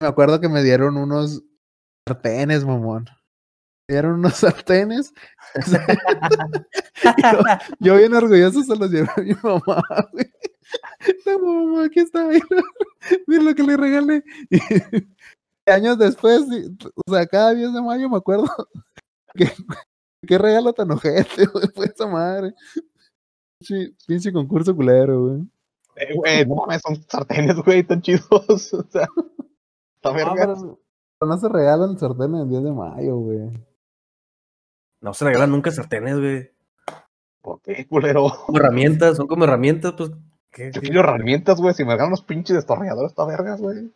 Me 0.00 0.08
acuerdo 0.08 0.40
que 0.40 0.48
me 0.48 0.62
dieron 0.62 0.96
unos 0.96 1.42
sartenes, 2.08 2.64
mamón. 2.64 3.06
Me 3.88 3.94
dieron 3.94 4.14
unos 4.14 4.34
sartenes. 4.36 5.12
yo, 5.66 5.78
yo, 7.80 7.96
bien 7.96 8.14
orgulloso 8.14 8.62
se 8.62 8.76
los 8.76 8.90
llevé 8.90 9.08
a 9.16 9.20
mi 9.20 9.34
mamá, 9.42 9.82
güey. 10.12 10.32
La 11.26 11.38
mamá, 11.38 11.84
aquí 11.84 12.00
está, 12.00 12.24
mira, 12.24 12.46
mira 13.26 13.42
lo 13.42 13.54
que 13.54 13.62
le 13.62 13.76
regalé 13.76 14.24
años 15.66 15.98
después, 15.98 16.42
o 17.06 17.12
sea, 17.12 17.26
cada 17.26 17.54
10 17.54 17.72
de 17.72 17.82
mayo 17.82 18.08
me 18.08 18.18
acuerdo 18.18 18.44
que, 19.34 19.50
qué 20.26 20.38
regalo 20.38 20.72
tan 20.72 20.90
ojete, 20.90 21.46
güey, 21.52 21.68
fue 21.74 21.86
esa 21.86 22.06
madre. 22.06 22.54
Sí, 23.60 23.96
pinche 24.06 24.32
concurso 24.32 24.74
culero, 24.74 25.22
güey. 25.22 25.40
Eh, 25.96 26.14
güey, 26.14 26.46
no 26.46 26.56
mames, 26.56 26.82
son 26.82 27.02
sartenes, 27.08 27.56
güey, 27.56 27.82
tan 27.84 28.02
chidos. 28.02 28.28
O 28.74 28.84
sea, 28.90 29.06
no, 30.04 30.12
pero, 30.12 30.78
no 31.26 31.38
se 31.38 31.48
regalan 31.48 31.98
sartenes 31.98 32.42
el 32.42 32.48
10 32.50 32.64
de 32.64 32.72
mayo, 32.72 33.16
güey. 33.16 33.50
No 35.00 35.14
se 35.14 35.24
regalan 35.24 35.50
nunca 35.50 35.70
sartenes, 35.70 36.18
güey. 36.18 36.50
¿Por 37.40 37.62
qué, 37.62 37.86
culero? 37.86 38.30
Como 38.46 38.58
herramientas, 38.58 39.16
son 39.16 39.26
como 39.26 39.44
herramientas, 39.44 39.94
pues. 39.96 40.10
¿qué? 40.50 40.70
Yo 40.72 40.82
quiero 40.82 41.00
herramientas, 41.00 41.58
güey. 41.58 41.74
Si 41.74 41.84
me 41.84 41.92
regalan 41.92 42.08
unos 42.08 42.22
pinches 42.22 42.56
destornilladores, 42.56 43.12
está 43.12 43.24
vergas, 43.24 43.60
güey. 43.60 43.90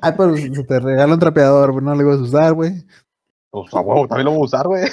Ay, 0.00 0.12
pero 0.16 0.36
si 0.36 0.64
te 0.64 0.80
regala 0.80 1.14
un 1.14 1.20
trapeador, 1.20 1.82
no 1.82 1.94
lo 1.94 2.02
ibas 2.02 2.18
a 2.18 2.22
usar, 2.22 2.52
güey. 2.54 2.84
Pues 3.50 3.74
a 3.74 3.80
huevo, 3.80 4.06
también 4.06 4.26
lo 4.26 4.32
voy 4.32 4.42
a 4.42 4.44
usar, 4.44 4.66
güey. 4.66 4.84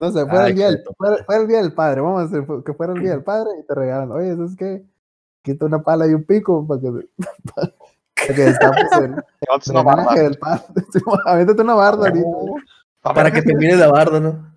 No 0.00 0.10
sé, 0.10 0.26
fuera, 0.26 0.48
el 0.48 0.54
día 0.54 0.66
del, 0.68 0.82
el 1.28 1.46
día 1.46 1.58
del 1.58 1.74
padre, 1.74 2.00
vamos 2.00 2.22
a 2.22 2.24
hacer 2.24 2.46
que 2.64 2.72
fuera 2.72 2.94
el 2.94 3.02
día 3.02 3.10
del 3.10 3.22
padre 3.22 3.50
y 3.62 3.66
te 3.66 3.74
regalan, 3.74 4.10
oye, 4.10 4.34
¿sabes 4.34 4.56
qué? 4.56 4.82
Quita 5.42 5.66
una 5.66 5.82
pala 5.82 6.06
y 6.06 6.14
un 6.14 6.24
pico 6.24 6.66
para 6.66 6.80
que, 6.80 6.90
para 7.54 7.72
que 8.14 8.32
destapes 8.32 8.92
el, 8.92 9.04
el 9.12 9.70
una 9.70 9.82
barda. 9.82 10.14
del 10.14 10.38
padre. 10.38 10.64
Avéntate 11.26 11.62
una 11.62 11.74
barda 11.74 12.08
ahorita. 12.08 12.28
Para 13.02 13.30
que 13.30 13.42
termine 13.42 13.76
la 13.76 13.88
barda, 13.88 14.20
¿no? 14.20 14.50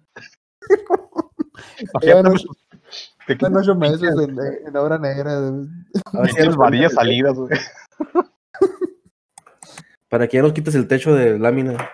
Están 3.28 3.56
ocho 3.56 3.76
meses 3.76 4.02
en, 4.20 4.38
en 4.68 4.76
obra 4.76 4.98
negra. 4.98 5.38
A 5.38 6.22
ver 6.22 6.32
si 6.32 6.48
varillas 6.50 6.94
salidas, 6.94 7.36
güey. 7.36 7.58
Para 10.10 10.28
que 10.28 10.38
ya 10.38 10.44
nos 10.44 10.54
quites 10.54 10.76
el 10.76 10.88
techo 10.88 11.16
de 11.16 11.40
lámina. 11.40 11.90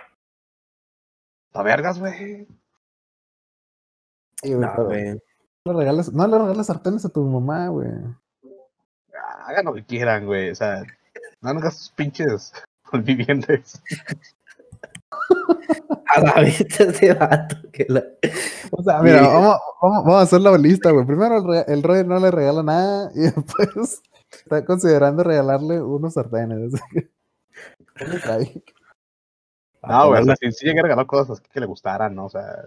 La 1.52 1.62
vergas, 1.62 1.98
güey. 1.98 2.46
no, 4.44 4.88
le 4.92 5.20
regales, 5.64 6.12
no 6.12 6.26
le 6.26 6.38
regales 6.38 6.66
sartenes 6.66 7.04
a 7.04 7.08
tu 7.08 7.24
mamá, 7.24 7.68
güey. 7.68 7.90
Hagan 9.46 9.64
lo 9.64 9.74
que 9.74 9.84
quieran, 9.84 10.26
güey. 10.26 10.50
O 10.50 10.54
sea, 10.54 10.82
no 11.40 11.50
hagas 11.50 11.78
sus 11.78 11.90
pinches 11.90 12.52
vivientes. 12.92 13.82
A 16.06 16.20
la 16.20 16.40
vista 16.42 16.84
de 16.86 17.14
vato. 17.14 17.56
Que 17.72 17.86
la... 17.88 18.04
O 18.70 18.82
sea, 18.82 19.00
mira, 19.00 19.22
vamos, 19.22 19.56
vamos, 19.80 20.04
vamos, 20.04 20.14
a 20.14 20.22
hacer 20.22 20.40
la 20.40 20.56
lista, 20.58 20.90
güey. 20.90 21.06
Primero 21.06 21.36
el, 21.38 21.64
el 21.66 21.82
Roy 21.82 22.04
no 22.04 22.18
le 22.18 22.30
regala 22.30 22.62
nada 22.62 23.10
y 23.14 23.20
después 23.20 24.02
está 24.30 24.64
considerando 24.64 25.22
regalarle 25.22 25.82
unos 25.82 26.14
sartenes. 26.14 26.72
no, 29.82 30.08
güey, 30.08 30.22
o 30.22 30.24
sea, 30.24 30.36
si, 30.36 30.52
si 30.52 30.66
llega 30.66 30.80
a 30.80 30.84
regalar 30.84 31.06
cosas 31.06 31.40
que 31.40 31.60
le 31.60 31.66
gustaran, 31.66 32.14
¿no? 32.14 32.26
O 32.26 32.30
sea, 32.30 32.64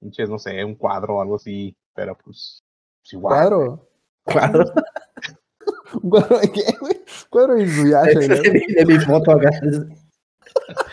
pinches, 0.00 0.28
no 0.28 0.38
sé, 0.38 0.64
un 0.64 0.74
cuadro 0.74 1.16
o 1.16 1.22
algo 1.22 1.36
así, 1.36 1.76
pero 1.94 2.16
pues, 2.16 2.62
pues 3.02 3.12
igual. 3.12 3.34
¿Cuadro? 3.34 3.88
¿Cuadro? 4.24 4.64
¿Un 6.02 6.10
cuadro 6.10 6.38
de 6.38 6.52
qué, 6.52 6.62
güey? 6.80 7.00
Cuadro 7.30 7.54
de 7.54 7.62
Inuyasha, 7.64 8.18
de, 8.18 8.84
mi 8.86 8.98
foto 8.98 9.32
acá. 9.32 9.50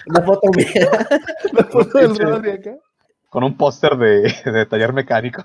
La 0.06 0.22
foto 0.22 0.50
mía. 0.56 0.90
La 1.52 1.64
foto 1.66 1.98
del 1.98 2.18
Rodri 2.18 2.52
acá. 2.52 2.78
Con 3.30 3.44
un 3.44 3.58
póster 3.58 3.98
de, 3.98 4.34
de 4.52 4.66
taller 4.66 4.94
mecánico. 4.94 5.44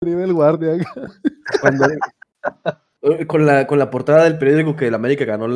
el 0.00 0.32
guardia 0.32 0.74
acá. 0.74 0.92
Eh, 3.02 3.26
con 3.26 3.44
la, 3.44 3.66
con 3.66 3.78
la 3.78 3.90
portada 3.90 4.24
del 4.24 4.38
periódico 4.38 4.76
que 4.76 4.86
el 4.86 4.94
América 4.94 5.24
ganó 5.24 5.46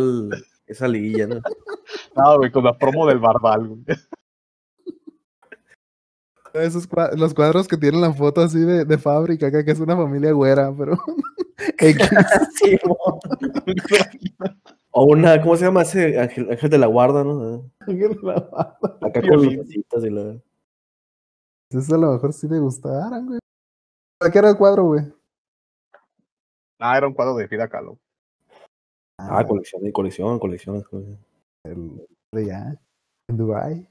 esa 0.66 0.88
liguilla, 0.88 1.28
¿no? 1.28 1.40
No, 2.16 2.38
güey, 2.38 2.50
con 2.50 2.64
la 2.64 2.76
promo 2.76 3.06
del 3.06 3.20
Barbal, 3.20 3.68
güey. 3.68 3.84
Esos 6.54 6.88
los 7.16 7.34
cuadros 7.34 7.68
que 7.68 7.76
tienen 7.76 8.00
la 8.00 8.12
foto 8.12 8.40
así 8.40 8.58
de, 8.58 8.84
de 8.84 8.98
fábrica, 8.98 9.48
acá, 9.48 9.64
que 9.64 9.72
es 9.72 9.80
una 9.80 9.96
familia 9.96 10.32
güera, 10.32 10.72
pero. 10.76 10.98
o 14.98 15.04
una, 15.04 15.42
¿cómo 15.42 15.54
se 15.56 15.66
llama 15.66 15.82
ese 15.82 16.18
ángel, 16.18 16.50
ángel 16.50 16.70
de 16.70 16.78
la 16.78 16.86
guarda, 16.86 17.22
no? 17.22 17.70
Ángel 17.80 18.16
de 18.16 18.22
la 18.22 18.40
guarda. 18.40 18.98
Acá 19.02 19.20
con 19.20 19.44
lucecitas 19.44 20.02
y 20.02 20.08
la. 20.08 20.40
Eso 21.68 21.94
a 21.94 21.98
lo 21.98 22.12
mejor 22.12 22.32
sí 22.32 22.48
le 22.48 22.58
gustaran, 22.58 23.26
güey. 23.26 23.38
¿Qué 24.32 24.38
era 24.38 24.48
el 24.48 24.56
cuadro, 24.56 24.84
güey? 24.84 25.04
Ah, 26.78 26.96
era 26.96 27.08
un 27.08 27.12
cuadro 27.12 27.36
de 27.36 27.46
Frida 27.46 27.68
Kahlo. 27.68 27.98
Ah, 29.18 29.40
ah 29.40 29.46
colección, 29.46 29.82
colección, 29.92 30.38
colección. 30.38 30.82
El 31.62 32.08
de 32.32 32.46
ya, 32.46 32.74
en 33.28 33.36
Dubai. 33.36 33.86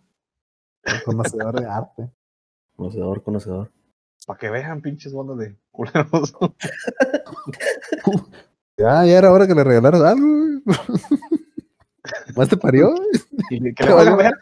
El 0.85 1.03
conocedor 1.03 1.59
de 1.59 1.67
arte. 1.67 2.09
Conocedor, 2.75 3.21
conocedor. 3.21 3.71
Para 4.25 4.39
que 4.39 4.49
vean, 4.49 4.81
pinches 4.81 5.13
bolas 5.13 5.37
de 5.37 5.55
culeros. 5.71 6.33
Ya, 8.77 9.05
ya 9.05 9.17
era 9.17 9.31
hora 9.31 9.47
que 9.47 9.55
le 9.55 9.63
regalaras 9.63 10.01
algo, 10.01 10.27
güey. 10.27 10.44
Más 12.35 12.49
te 12.49 12.57
parió. 12.57 12.93
Y 13.49 13.73
que 13.73 13.83
le 13.83 13.93
vale. 13.93 14.15
ver. 14.15 14.33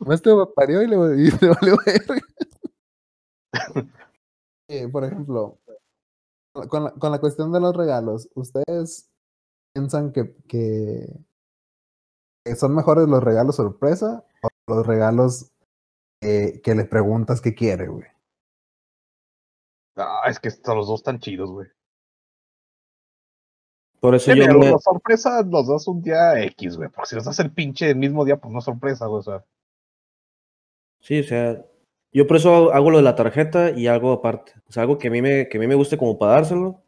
Más 0.00 0.20
te 0.20 0.30
parió 0.54 0.82
y 0.82 0.86
le, 0.86 0.96
y 0.96 1.30
le 1.30 1.48
valió. 1.48 1.76
Eh, 4.68 4.88
por 4.88 5.04
ejemplo, 5.04 5.58
con 6.52 6.84
la, 6.84 6.90
con 6.92 7.10
la 7.10 7.20
cuestión 7.20 7.52
de 7.52 7.60
los 7.60 7.74
regalos, 7.74 8.28
¿ustedes 8.34 9.10
piensan 9.72 10.12
que, 10.12 10.34
que, 10.46 11.06
que 12.44 12.56
son 12.56 12.74
mejores 12.74 13.08
los 13.08 13.22
regalos 13.22 13.56
sorpresa 13.56 14.24
o 14.42 14.48
los 14.74 14.86
regalos 14.86 15.52
eh, 16.20 16.60
que 16.62 16.74
le 16.74 16.84
preguntas 16.84 17.40
qué 17.40 17.54
quiere, 17.54 17.86
güey? 17.88 18.06
Ah, 19.96 20.24
es 20.28 20.38
que 20.38 20.48
estos 20.48 20.76
los 20.76 20.86
dos 20.86 21.00
están 21.00 21.18
chidos, 21.18 21.50
güey. 21.50 21.68
Por 24.00 24.14
eso 24.14 24.32
Sí, 24.32 24.38
yo 24.38 24.44
pero 24.46 24.58
me- 24.58 24.70
los 24.70 24.82
sorpresas 24.82 25.46
los 25.46 25.66
das 25.68 25.86
un 25.88 26.02
día 26.02 26.40
X, 26.44 26.76
güey. 26.76 26.88
Porque 26.88 27.10
si 27.10 27.14
los 27.16 27.24
das 27.24 27.38
el 27.40 27.50
pinche 27.50 27.90
el 27.90 27.96
mismo 27.96 28.24
día, 28.24 28.36
pues 28.36 28.52
no 28.52 28.58
es 28.60 28.64
sorpresa, 28.64 29.06
güey. 29.06 29.20
O 29.20 29.22
sea, 29.22 29.44
Sí, 31.00 31.20
o 31.20 31.24
sea, 31.24 31.64
yo 32.12 32.26
por 32.26 32.36
eso 32.36 32.72
hago, 32.72 32.90
lo 32.90 32.98
de 32.98 33.04
la 33.04 33.14
tarjeta 33.14 33.70
y 33.70 33.86
algo 33.86 34.12
aparte. 34.12 34.52
O 34.68 34.72
sea, 34.72 34.82
algo 34.82 34.98
que 34.98 35.08
a 35.08 35.10
mí 35.10 35.22
me, 35.22 35.48
que 35.48 35.58
a 35.58 35.60
mí 35.60 35.66
me 35.66 35.74
guste 35.74 35.96
como 35.96 36.18
para 36.18 36.32
dárselo. 36.32 36.80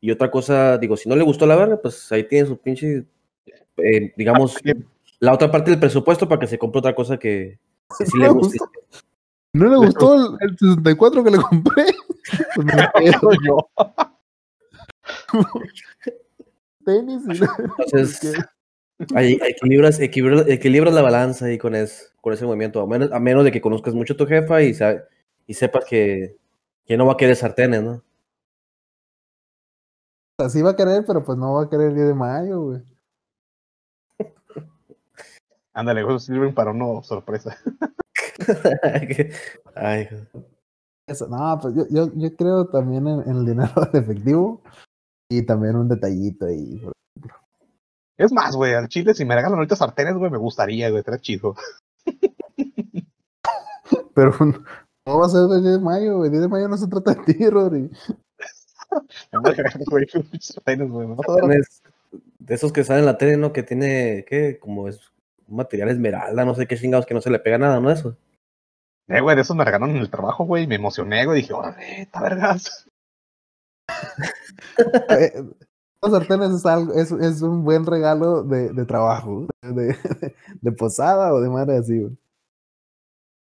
Y 0.00 0.10
otra 0.10 0.30
cosa, 0.30 0.78
digo, 0.78 0.96
si 0.96 1.08
no 1.08 1.14
le 1.14 1.22
gustó 1.22 1.46
la 1.46 1.54
verga, 1.56 1.80
pues 1.80 2.10
ahí 2.10 2.24
tiene 2.24 2.48
su 2.48 2.58
pinche, 2.58 3.04
eh, 3.76 4.12
digamos, 4.16 4.56
la 5.20 5.32
otra 5.32 5.50
parte 5.50 5.70
del 5.70 5.78
presupuesto 5.78 6.28
para 6.28 6.40
que 6.40 6.48
se 6.48 6.58
compre 6.58 6.80
otra 6.80 6.94
cosa 6.94 7.18
que, 7.18 7.58
que 7.96 8.06
sí 8.06 8.18
le 8.18 8.28
guste. 8.28 8.58
¿No 9.52 9.68
le 9.68 9.76
gustó 9.76 10.14
el, 10.14 10.36
el 10.40 10.58
64 10.58 11.22
que 11.22 11.30
le 11.30 11.38
compré? 11.38 11.84
Pues 12.56 12.66
me 12.66 12.72
lo 12.74 13.30
yo. 13.46 13.68
tenis 16.84 17.22
y 17.26 17.30
Entonces, 17.86 18.34
ahí 19.14 19.38
equilibras, 19.42 19.98
equilibras, 20.00 20.48
equilibras 20.48 20.94
la 20.94 21.02
balanza 21.02 21.46
ahí 21.46 21.58
con, 21.58 21.74
es, 21.74 22.12
con 22.20 22.32
ese 22.32 22.44
movimiento. 22.44 22.80
A 22.80 22.86
menos, 22.86 23.12
a 23.12 23.18
menos 23.20 23.44
de 23.44 23.52
que 23.52 23.60
conozcas 23.60 23.94
mucho 23.94 24.14
a 24.14 24.16
tu 24.16 24.26
jefa 24.26 24.62
y, 24.62 24.74
sa- 24.74 25.04
y 25.46 25.54
sepas 25.54 25.84
que, 25.84 26.36
que 26.84 26.96
no 26.96 27.06
va 27.06 27.14
a 27.14 27.16
querer 27.16 27.36
sartenes, 27.36 27.82
¿no? 27.82 28.02
Así 30.38 30.62
va 30.62 30.70
a 30.70 30.76
querer, 30.76 31.04
pero 31.06 31.22
pues 31.22 31.38
no 31.38 31.54
va 31.54 31.64
a 31.64 31.68
querer 31.70 31.88
el 31.90 31.94
día 31.94 32.04
de 32.04 32.14
mayo, 32.14 32.60
güey. 32.62 32.82
Ándale, 35.74 36.02
güey, 36.02 36.18
sirven 36.18 36.54
para 36.54 36.70
una 36.70 37.02
sorpresa. 37.02 37.56
Ay, 39.74 40.08
Eso, 41.06 41.28
no, 41.28 41.58
pues 41.60 41.74
yo, 41.74 41.84
yo, 41.90 42.10
yo 42.14 42.36
creo 42.36 42.66
también 42.66 43.06
en, 43.06 43.20
en 43.28 43.36
el 43.36 43.46
dinero 43.46 43.72
en 43.92 44.00
efectivo 44.02 44.62
y 45.38 45.42
también 45.42 45.76
un 45.76 45.88
detallito 45.88 46.46
ahí. 46.46 46.82
Es 48.18 48.32
más, 48.32 48.54
güey, 48.54 48.74
al 48.74 48.88
chile, 48.88 49.14
si 49.14 49.24
me 49.24 49.34
regalan 49.34 49.58
ahorita 49.58 49.76
sartenes, 49.76 50.14
güey, 50.14 50.30
me 50.30 50.38
gustaría, 50.38 50.90
güey, 50.90 51.00
estaría 51.00 51.20
chido. 51.20 51.56
Pero 54.14 54.34
no 55.06 55.18
va 55.18 55.26
a 55.26 55.30
ser 55.30 55.42
el 55.50 55.62
día 55.62 55.72
de 55.72 55.80
mayo, 55.80 56.18
güey. 56.18 56.26
El 56.26 56.32
día 56.32 56.40
de 56.42 56.48
mayo 56.48 56.68
no 56.68 56.76
se 56.76 56.86
trata 56.86 57.14
de 57.14 57.32
ti, 57.32 57.48
Rodri. 57.48 57.90
Sartenes, 60.40 60.90
güey. 60.90 61.08
de 62.38 62.54
esos 62.54 62.72
que 62.72 62.84
salen 62.84 63.00
en 63.00 63.06
la 63.06 63.16
tele, 63.16 63.38
¿no? 63.38 63.52
Que 63.52 63.62
tiene, 63.62 64.26
¿qué? 64.28 64.58
Como 64.60 64.86
es 64.86 65.00
un 65.48 65.56
material 65.56 65.88
esmeralda, 65.88 66.44
no 66.44 66.54
sé 66.54 66.66
qué 66.66 66.76
chingados, 66.76 67.06
que 67.06 67.14
no 67.14 67.22
se 67.22 67.30
le 67.30 67.38
pega 67.38 67.56
nada, 67.56 67.80
¿no? 67.80 67.90
Eso. 67.90 68.16
Eh, 69.08 69.20
güey, 69.20 69.34
de 69.34 69.42
esos 69.42 69.56
me 69.56 69.64
regalaron 69.64 69.96
en 69.96 70.02
el 70.02 70.10
trabajo, 70.10 70.44
güey, 70.44 70.64
y 70.64 70.66
me 70.66 70.76
emocioné, 70.76 71.24
güey, 71.24 71.40
dije, 71.40 71.54
órale, 71.54 72.02
está 72.02 72.22
vergas. 72.22 72.86
Eh, 75.10 75.42
Los 76.02 76.10
sartenes 76.12 76.50
es, 76.50 76.66
algo, 76.66 76.92
es, 76.94 77.12
es 77.12 77.42
un 77.42 77.64
buen 77.64 77.86
regalo 77.86 78.42
de, 78.42 78.72
de 78.72 78.84
trabajo, 78.84 79.46
de, 79.62 79.72
de, 79.72 80.34
de 80.60 80.72
posada 80.72 81.32
o 81.32 81.40
de 81.40 81.48
madre 81.48 81.76
así, 81.76 82.00
güey. 82.00 82.16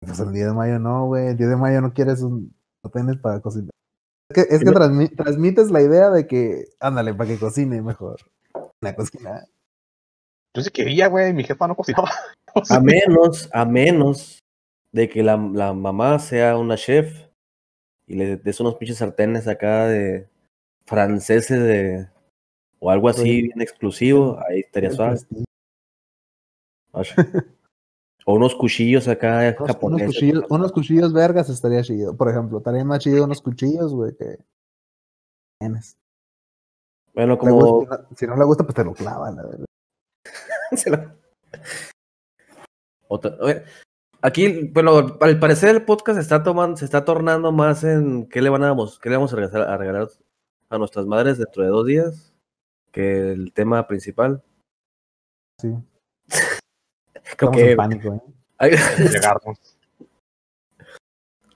Pues 0.01 0.19
el 0.19 0.31
día 0.33 0.47
de 0.47 0.53
mayo 0.53 0.77
no, 0.77 1.07
güey. 1.07 1.29
El 1.29 1.37
día 1.37 1.47
de 1.47 1.55
mayo 1.55 1.81
no 1.81 1.93
quieres 1.93 2.21
un 2.21 2.53
sartenes 2.83 3.17
para 3.17 3.39
cocinar. 3.39 3.71
Es 4.29 4.35
que, 4.35 4.55
es 4.55 4.59
que 4.63 4.69
transmi- 4.69 5.15
transmites 5.15 5.71
la 5.71 5.81
idea 5.81 6.11
de 6.11 6.27
que, 6.27 6.65
ándale, 6.79 7.15
para 7.15 7.29
que 7.29 7.39
cocine 7.39 7.81
mejor. 7.81 8.17
La 8.81 8.95
cocina. 8.95 9.45
Yo 10.55 10.61
sí 10.61 10.69
quería, 10.69 11.07
güey, 11.07 11.33
mi 11.33 11.43
jefa 11.43 11.67
no 11.67 11.75
cocinaba. 11.75 12.11
A 12.69 12.79
menos, 12.79 13.49
a 13.51 13.65
menos 13.65 14.39
de 14.91 15.09
que 15.09 15.23
la, 15.23 15.35
la 15.35 15.73
mamá 15.73 16.19
sea 16.19 16.57
una 16.57 16.77
chef 16.77 17.24
y 18.07 18.15
le 18.15 18.37
des 18.37 18.59
unos 18.59 18.75
pinches 18.75 18.97
sartenes 18.97 19.47
acá 19.47 19.87
de 19.87 20.27
franceses 20.85 21.59
de 21.59 22.07
o 22.79 22.91
algo 22.91 23.09
así 23.09 23.41
bien 23.43 23.61
exclusivo, 23.61 24.39
ahí 24.47 24.59
estaría 24.59 24.91
suave. 24.91 25.17
O 28.25 28.33
unos 28.33 28.55
cuchillos 28.55 29.07
acá 29.07 29.39
Unos, 29.39 29.55
unos 29.59 29.67
japoneses. 29.67 30.07
cuchillos, 30.07 30.43
unos 30.49 30.71
cuchillos 30.71 31.13
vergas 31.13 31.49
estaría 31.49 31.81
chido. 31.83 32.15
Por 32.15 32.29
ejemplo, 32.29 32.57
estaría 32.59 32.83
más 32.83 32.99
chido 32.99 33.23
unos 33.23 33.41
cuchillos, 33.41 33.93
güey, 33.93 34.15
que. 34.15 34.37
tienes. 35.59 35.97
Bueno, 37.13 37.37
como 37.37 37.55
gusta- 37.55 38.07
si 38.15 38.27
no 38.27 38.35
le 38.35 38.43
gusta, 38.45 38.63
pues 38.63 38.75
te 38.75 38.83
lo 38.83 38.93
clava, 38.93 39.31
la 39.31 39.43
verdad. 39.43 39.65
Se 40.75 40.91
Otra- 43.07 43.37
oye, 43.39 43.63
Aquí, 44.25 44.69
bueno, 44.73 45.17
al 45.21 45.37
parecer 45.39 45.69
el 45.75 45.85
podcast 45.85 46.15
se 46.17 46.23
está 46.23 46.41
tomando, 46.41 46.77
se 46.77 46.85
está 46.85 47.05
tornando 47.05 47.51
más 47.51 47.83
en 47.83 48.27
qué 48.27 48.41
le 48.41 48.49
van 48.49 48.63
a 48.63 48.67
damos- 48.69 48.99
qué 48.99 49.09
le 49.11 49.17
vamos 49.17 49.31
a 49.33 49.35
regalar, 49.35 49.69
a 49.69 49.77
regalar 49.77 50.07
a 50.71 50.77
nuestras 50.79 51.05
madres 51.05 51.37
dentro 51.37 51.61
de 51.61 51.69
dos 51.69 51.85
días 51.85 52.33
que 52.91 53.31
el 53.33 53.53
tema 53.53 53.85
principal. 53.87 54.41
Sí. 55.61 55.75
Creo 57.37 57.51
Estamos 57.51 57.55
que- 57.57 57.71
en 57.71 57.77
pánico, 57.77 58.23
¿eh? 58.59 58.77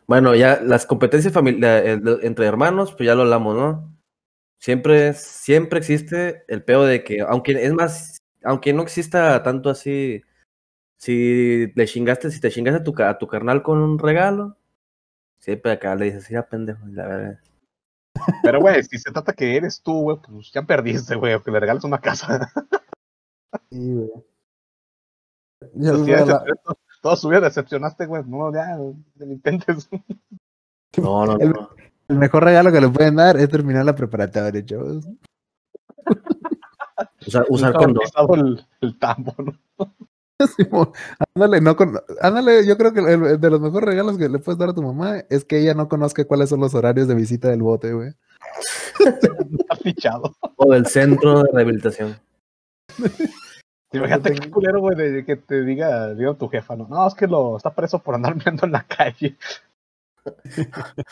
Bueno, 0.06 0.36
ya 0.36 0.62
las 0.62 0.86
competencias 0.86 1.34
familiares 1.34 2.00
entre 2.22 2.46
hermanos, 2.46 2.94
pues 2.94 3.08
ya 3.08 3.16
lo 3.16 3.24
hablamos, 3.24 3.56
¿no? 3.58 3.98
Siempre, 4.60 5.14
siempre 5.16 5.80
existe 5.80 6.44
el 6.48 6.64
peo 6.64 6.84
de 6.84 7.04
que, 7.04 7.22
aunque 7.22 7.54
es 7.66 7.74
más, 7.74 8.18
aunque 8.44 8.74
no 8.74 8.84
exista 8.84 9.42
tanto 9.42 9.72
así, 9.72 10.22
si 11.00 11.72
le 11.76 11.86
chingaste, 11.88 12.30
si 12.30 12.40
te 12.42 12.52
chingaste 12.52 12.82
a 12.82 12.84
tu, 12.84 12.94
a 13.04 13.18
tu 13.18 13.26
carnal 13.28 13.64
con 13.64 13.80
un 13.80 13.98
regalo, 13.98 14.58
siempre 15.40 15.72
acá 15.72 15.96
le 15.96 16.06
dices, 16.06 16.28
ya 16.30 16.44
pendejo, 16.48 16.86
la 16.88 17.08
verdad. 17.08 17.40
Pero, 18.44 18.60
güey, 18.60 18.84
si 18.84 18.98
se 18.98 19.12
trata 19.12 19.32
que 19.34 19.56
eres 19.56 19.82
tú, 19.82 20.02
güey, 20.02 20.18
pues 20.18 20.52
ya 20.52 20.62
perdiste, 20.64 21.16
güey, 21.16 21.34
aunque 21.34 21.52
le 21.52 21.60
regales 21.62 21.84
una 21.86 22.00
casa. 22.00 22.52
Sí, 23.72 23.94
güey. 23.94 24.10
Pues, 25.60 25.72
la- 25.74 25.94
la- 25.94 26.44
decep- 26.44 26.78
Toda 27.02 27.16
su 27.16 27.30
vida 27.30 27.40
decepcionaste, 27.40 28.06
güey. 28.08 28.24
No, 28.26 28.54
ya, 28.54 28.76
no 28.76 28.94
lo 29.16 29.26
intentes. 29.32 29.90
No, 30.98 31.26
no, 31.26 31.38
El- 31.40 31.52
no. 31.52 31.70
el 32.10 32.18
mejor 32.18 32.44
regalo 32.44 32.72
que 32.72 32.82
le 32.82 32.90
pueden 32.90 33.16
dar 33.16 33.38
es 33.38 33.48
terminar 33.48 33.86
la 33.86 33.96
preparatoria, 33.96 34.66
chavos. 34.66 35.08
Usar, 37.26 37.46
usar 37.50 37.74
condón. 37.74 38.04
el, 38.36 38.66
el 38.82 38.98
tambo, 39.00 39.34
¿no? 39.38 39.54
Ándale, 41.36 41.62
no 41.62 41.76
con, 41.76 42.00
ándale, 42.22 42.66
yo 42.66 42.78
creo 42.78 42.94
que 42.94 43.00
el, 43.02 43.40
de 43.40 43.50
los 43.50 43.60
mejores 43.60 43.90
regalos 43.90 44.18
que 44.18 44.30
le 44.30 44.40
puedes 44.40 44.58
dar 44.58 44.70
a 44.70 44.74
tu 44.74 44.82
mamá 44.82 45.18
es 45.30 45.44
que 45.44 45.60
ella 45.60 45.74
no 45.74 45.88
conozca 45.90 46.24
cuáles 46.26 46.50
son 46.50 46.62
los 46.62 46.74
horarios 46.76 47.08
de 47.08 47.16
visita 47.16 47.50
del 47.50 47.62
bote, 47.62 47.94
güey. 47.94 48.14
Está 49.00 49.76
fichado. 49.82 50.36
O 50.56 50.72
del 50.72 50.86
centro 50.88 51.44
de 51.44 51.52
rehabilitación. 51.54 52.18
Imagínate 53.92 54.36
qué 54.36 54.50
culero, 54.52 54.80
güey, 54.82 54.96
de 54.96 55.26
que 55.26 55.36
te 55.36 55.64
diga, 55.64 56.14
diga 56.14 56.34
tu 56.36 56.48
jefa, 56.48 56.76
¿no? 56.76 56.88
No, 56.88 57.08
es 57.08 57.16
que 57.16 57.26
lo 57.28 57.58
está 57.58 57.74
preso 57.74 58.00
por 58.00 58.16
andar 58.16 58.36
viendo 58.36 58.66
en 58.66 58.72
la 58.72 58.84
calle. 58.84 59.36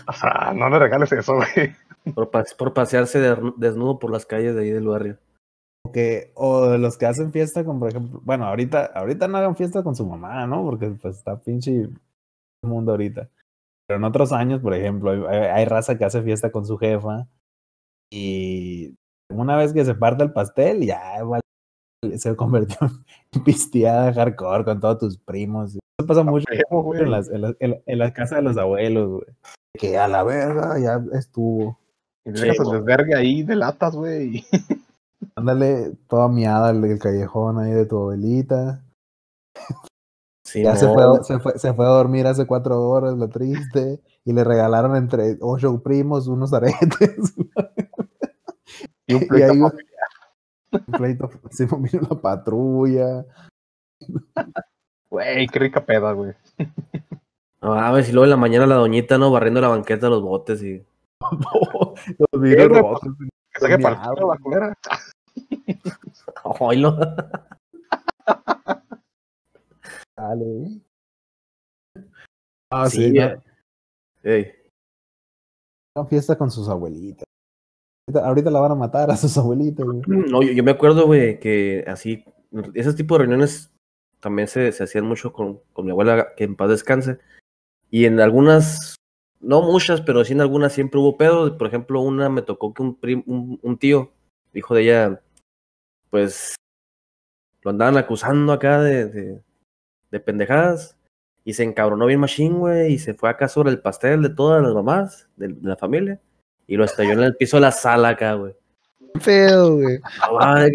o 0.08 0.14
sea, 0.14 0.54
no 0.56 0.70
le 0.70 0.80
regales 0.80 1.12
eso, 1.12 1.36
güey. 1.36 1.76
Por, 2.14 2.30
pas- 2.30 2.56
por 2.56 2.74
pasearse 2.74 3.20
de- 3.20 3.54
desnudo 3.58 4.00
por 4.00 4.12
las 4.12 4.26
calles 4.26 4.56
de 4.56 4.62
ahí 4.62 4.70
del 4.70 4.88
barrio. 4.88 5.18
O 5.88 5.92
que, 5.92 6.32
o 6.36 6.68
de 6.68 6.78
los 6.78 6.98
que 6.98 7.06
hacen 7.06 7.32
fiesta 7.32 7.64
con, 7.64 7.80
por 7.80 7.90
ejemplo, 7.90 8.20
bueno, 8.24 8.46
ahorita, 8.46 8.86
ahorita 8.88 9.28
no 9.28 9.38
hagan 9.38 9.56
fiesta 9.56 9.84
con 9.84 9.96
su 9.96 10.06
mamá, 10.06 10.46
¿no? 10.48 10.64
Porque 10.64 10.90
pues 10.90 11.18
está 11.18 11.40
pinche 11.40 11.88
mundo 12.64 12.92
ahorita. 12.92 13.30
Pero 13.88 13.98
en 14.00 14.04
otros 14.04 14.32
años, 14.34 14.60
por 14.62 14.74
ejemplo, 14.74 15.12
hay, 15.30 15.38
hay- 15.38 15.66
raza 15.66 15.98
que 15.98 16.06
hace 16.06 16.22
fiesta 16.22 16.52
con 16.52 16.66
su 16.66 16.78
jefa 16.78 17.28
y 18.12 18.96
una 19.32 19.56
vez 19.58 19.74
que 19.74 19.86
se 19.86 19.96
parte 19.96 20.24
el 20.24 20.34
pastel, 20.34 20.82
ya 20.86 21.24
vale, 21.24 21.42
se 22.18 22.36
convirtió 22.36 22.78
en 23.34 23.44
pisteada 23.44 24.14
hardcore 24.14 24.64
con 24.66 24.80
todos 24.80 24.98
tus 25.00 25.18
primos. 25.18 25.76
Eso 25.76 26.08
pasa 26.08 26.24
mucho 26.24 26.46
güey. 26.84 27.02
en 27.02 27.12
las, 27.12 27.30
en, 27.30 27.42
las, 27.42 27.56
en, 27.60 27.72
la- 27.72 27.80
en 27.86 28.00
la 28.00 28.14
casa 28.14 28.38
de 28.38 28.42
los 28.44 28.58
abuelos, 28.58 29.10
güey. 29.10 29.28
Que 29.78 29.98
a 29.98 30.08
la 30.08 30.24
verga 30.24 30.80
ya 30.80 31.00
estuvo. 31.18 31.78
Y 32.26 32.32
dejas 32.32 32.58
Sí, 32.58 32.64
el 32.66 32.72
desvergue 32.78 33.16
ahí 33.16 33.44
de 33.44 33.56
latas, 33.56 33.96
güey. 33.96 34.44
y- 35.22 35.28
Ándale, 35.36 35.94
toda 36.08 36.28
miada 36.28 36.70
el, 36.72 36.84
el 36.86 37.00
callejón 37.00 37.60
ahí 37.60 37.72
de 37.72 37.86
tu 37.86 37.98
abuelita. 37.98 38.84
Sí, 40.46 40.64
Ya 40.64 40.76
se, 40.76 40.88
fue, 40.88 41.04
a- 41.04 41.24
se, 41.24 41.40
fue, 41.40 41.58
se 41.60 41.74
fue 41.74 41.86
a 41.86 41.90
dormir 41.90 42.26
hace 42.28 42.46
cuatro 42.48 42.82
horas, 42.90 43.16
lo 43.18 43.28
triste. 43.30 44.00
Y 44.26 44.34
le 44.34 44.44
regalaron 44.44 44.96
entre 44.96 45.38
ocho 45.42 45.82
primos 45.82 46.28
unos 46.28 46.54
aretes. 46.54 47.34
Y 49.08 49.14
un 49.16 49.22
y 49.24 49.26
pleito 49.26 49.52
ahí 49.52 49.60
familiar. 49.60 50.08
un 50.72 50.94
pleito, 50.94 51.30
se 51.50 51.66
vino 51.78 52.08
la 52.10 52.22
patrulla. 52.22 53.26
Güey, 55.10 55.48
qué 55.48 55.60
rica 55.60 55.86
peda, 55.86 56.12
güey. 56.12 56.34
no 57.62 57.76
mames, 57.76 58.10
y 58.10 58.12
luego 58.12 58.26
en 58.26 58.30
la 58.32 58.38
mañana 58.38 58.66
la 58.68 58.76
doñita, 58.76 59.18
¿no? 59.18 59.32
Barriendo 59.32 59.62
la 59.62 59.70
banqueta 59.70 60.08
de 60.08 60.10
los 60.12 60.22
botes 60.22 60.62
y. 60.64 60.86
Los 62.32 62.70
rotos. 62.70 63.02
Que 63.58 63.62
saque 63.68 63.80
partido 63.82 64.32
la 64.34 64.38
culera. 64.40 64.78
Oilo. 66.60 66.98
Dale. 70.16 70.82
Ah, 72.72 72.90
Sí, 72.90 72.98
sí, 73.10 73.14
ya. 73.14 73.36
no, 73.36 73.44
Ey, 74.24 74.52
no, 75.96 76.06
fiesta 76.06 76.38
con 76.38 76.52
sus 76.52 76.68
abuelitas. 76.70 77.24
Ahorita, 78.08 78.28
ahorita 78.28 78.52
la 78.52 78.60
van 78.60 78.72
a 78.74 78.76
matar 78.76 79.10
a 79.10 79.16
sus 79.18 79.38
abuelitas, 79.38 79.86
güey. 79.86 80.02
No, 80.32 80.42
yo, 80.42 80.52
yo 80.52 80.64
me 80.64 80.72
acuerdo, 80.72 81.06
güey, 81.06 81.40
que 81.40 81.86
así, 81.88 82.26
ese 82.74 82.94
tipo 82.94 83.16
de 83.16 83.20
reuniones 83.20 83.72
también 84.20 84.48
se, 84.48 84.72
se 84.72 84.84
hacían 84.84 85.06
mucho 85.06 85.32
con, 85.32 85.60
con 85.74 85.86
mi 85.86 85.92
abuela, 85.92 86.34
que 86.36 86.44
en 86.44 86.56
paz 86.56 86.70
descanse. 86.70 87.20
Y 87.90 88.06
en 88.06 88.20
algunas, 88.20 88.97
no 89.40 89.62
muchas, 89.62 90.02
pero 90.02 90.24
sí 90.26 90.34
en 90.34 90.42
algunas 90.42 90.74
siempre 90.74 91.00
hubo 91.00 91.18
pedos. 91.18 91.52
Por 91.52 91.68
ejemplo, 91.68 92.02
una 92.02 92.30
me 92.30 92.42
tocó 92.42 92.74
que 92.74 92.82
un, 92.84 92.96
prim- 92.96 93.24
un, 93.26 93.60
un 93.62 93.78
tío, 93.78 94.12
hijo 94.54 94.76
de 94.76 94.82
ella, 94.82 95.22
pues 96.10 96.56
lo 97.64 97.72
andaban 97.72 97.98
acusando 97.98 98.54
acá 98.54 98.82
de, 98.82 99.06
de, 99.08 99.42
de 100.12 100.20
pendejadas. 100.20 100.98
Y 101.44 101.54
se 101.54 101.64
encabronó 101.64 102.06
bien 102.06 102.20
machín, 102.20 102.60
güey, 102.60 102.94
y 102.94 103.00
se 103.00 103.14
fue 103.14 103.30
acá 103.30 103.48
sobre 103.48 103.70
el 103.70 103.80
pastel 103.80 104.22
de 104.22 104.30
todas 104.30 104.62
las 104.62 104.74
mamás 104.74 105.30
de, 105.38 105.48
de 105.48 105.70
la 105.70 105.78
familia. 105.78 106.20
Y 106.68 106.76
lo 106.76 106.84
estalló 106.84 107.14
en 107.14 107.24
el 107.24 107.38
piso 107.38 107.56
de 107.56 107.62
la 107.62 107.72
sala 107.72 108.10
acá, 108.10 108.34
güey. 108.34 108.54
Feo, 109.22 109.78
güey. 109.78 110.00
Ah, 110.22 110.68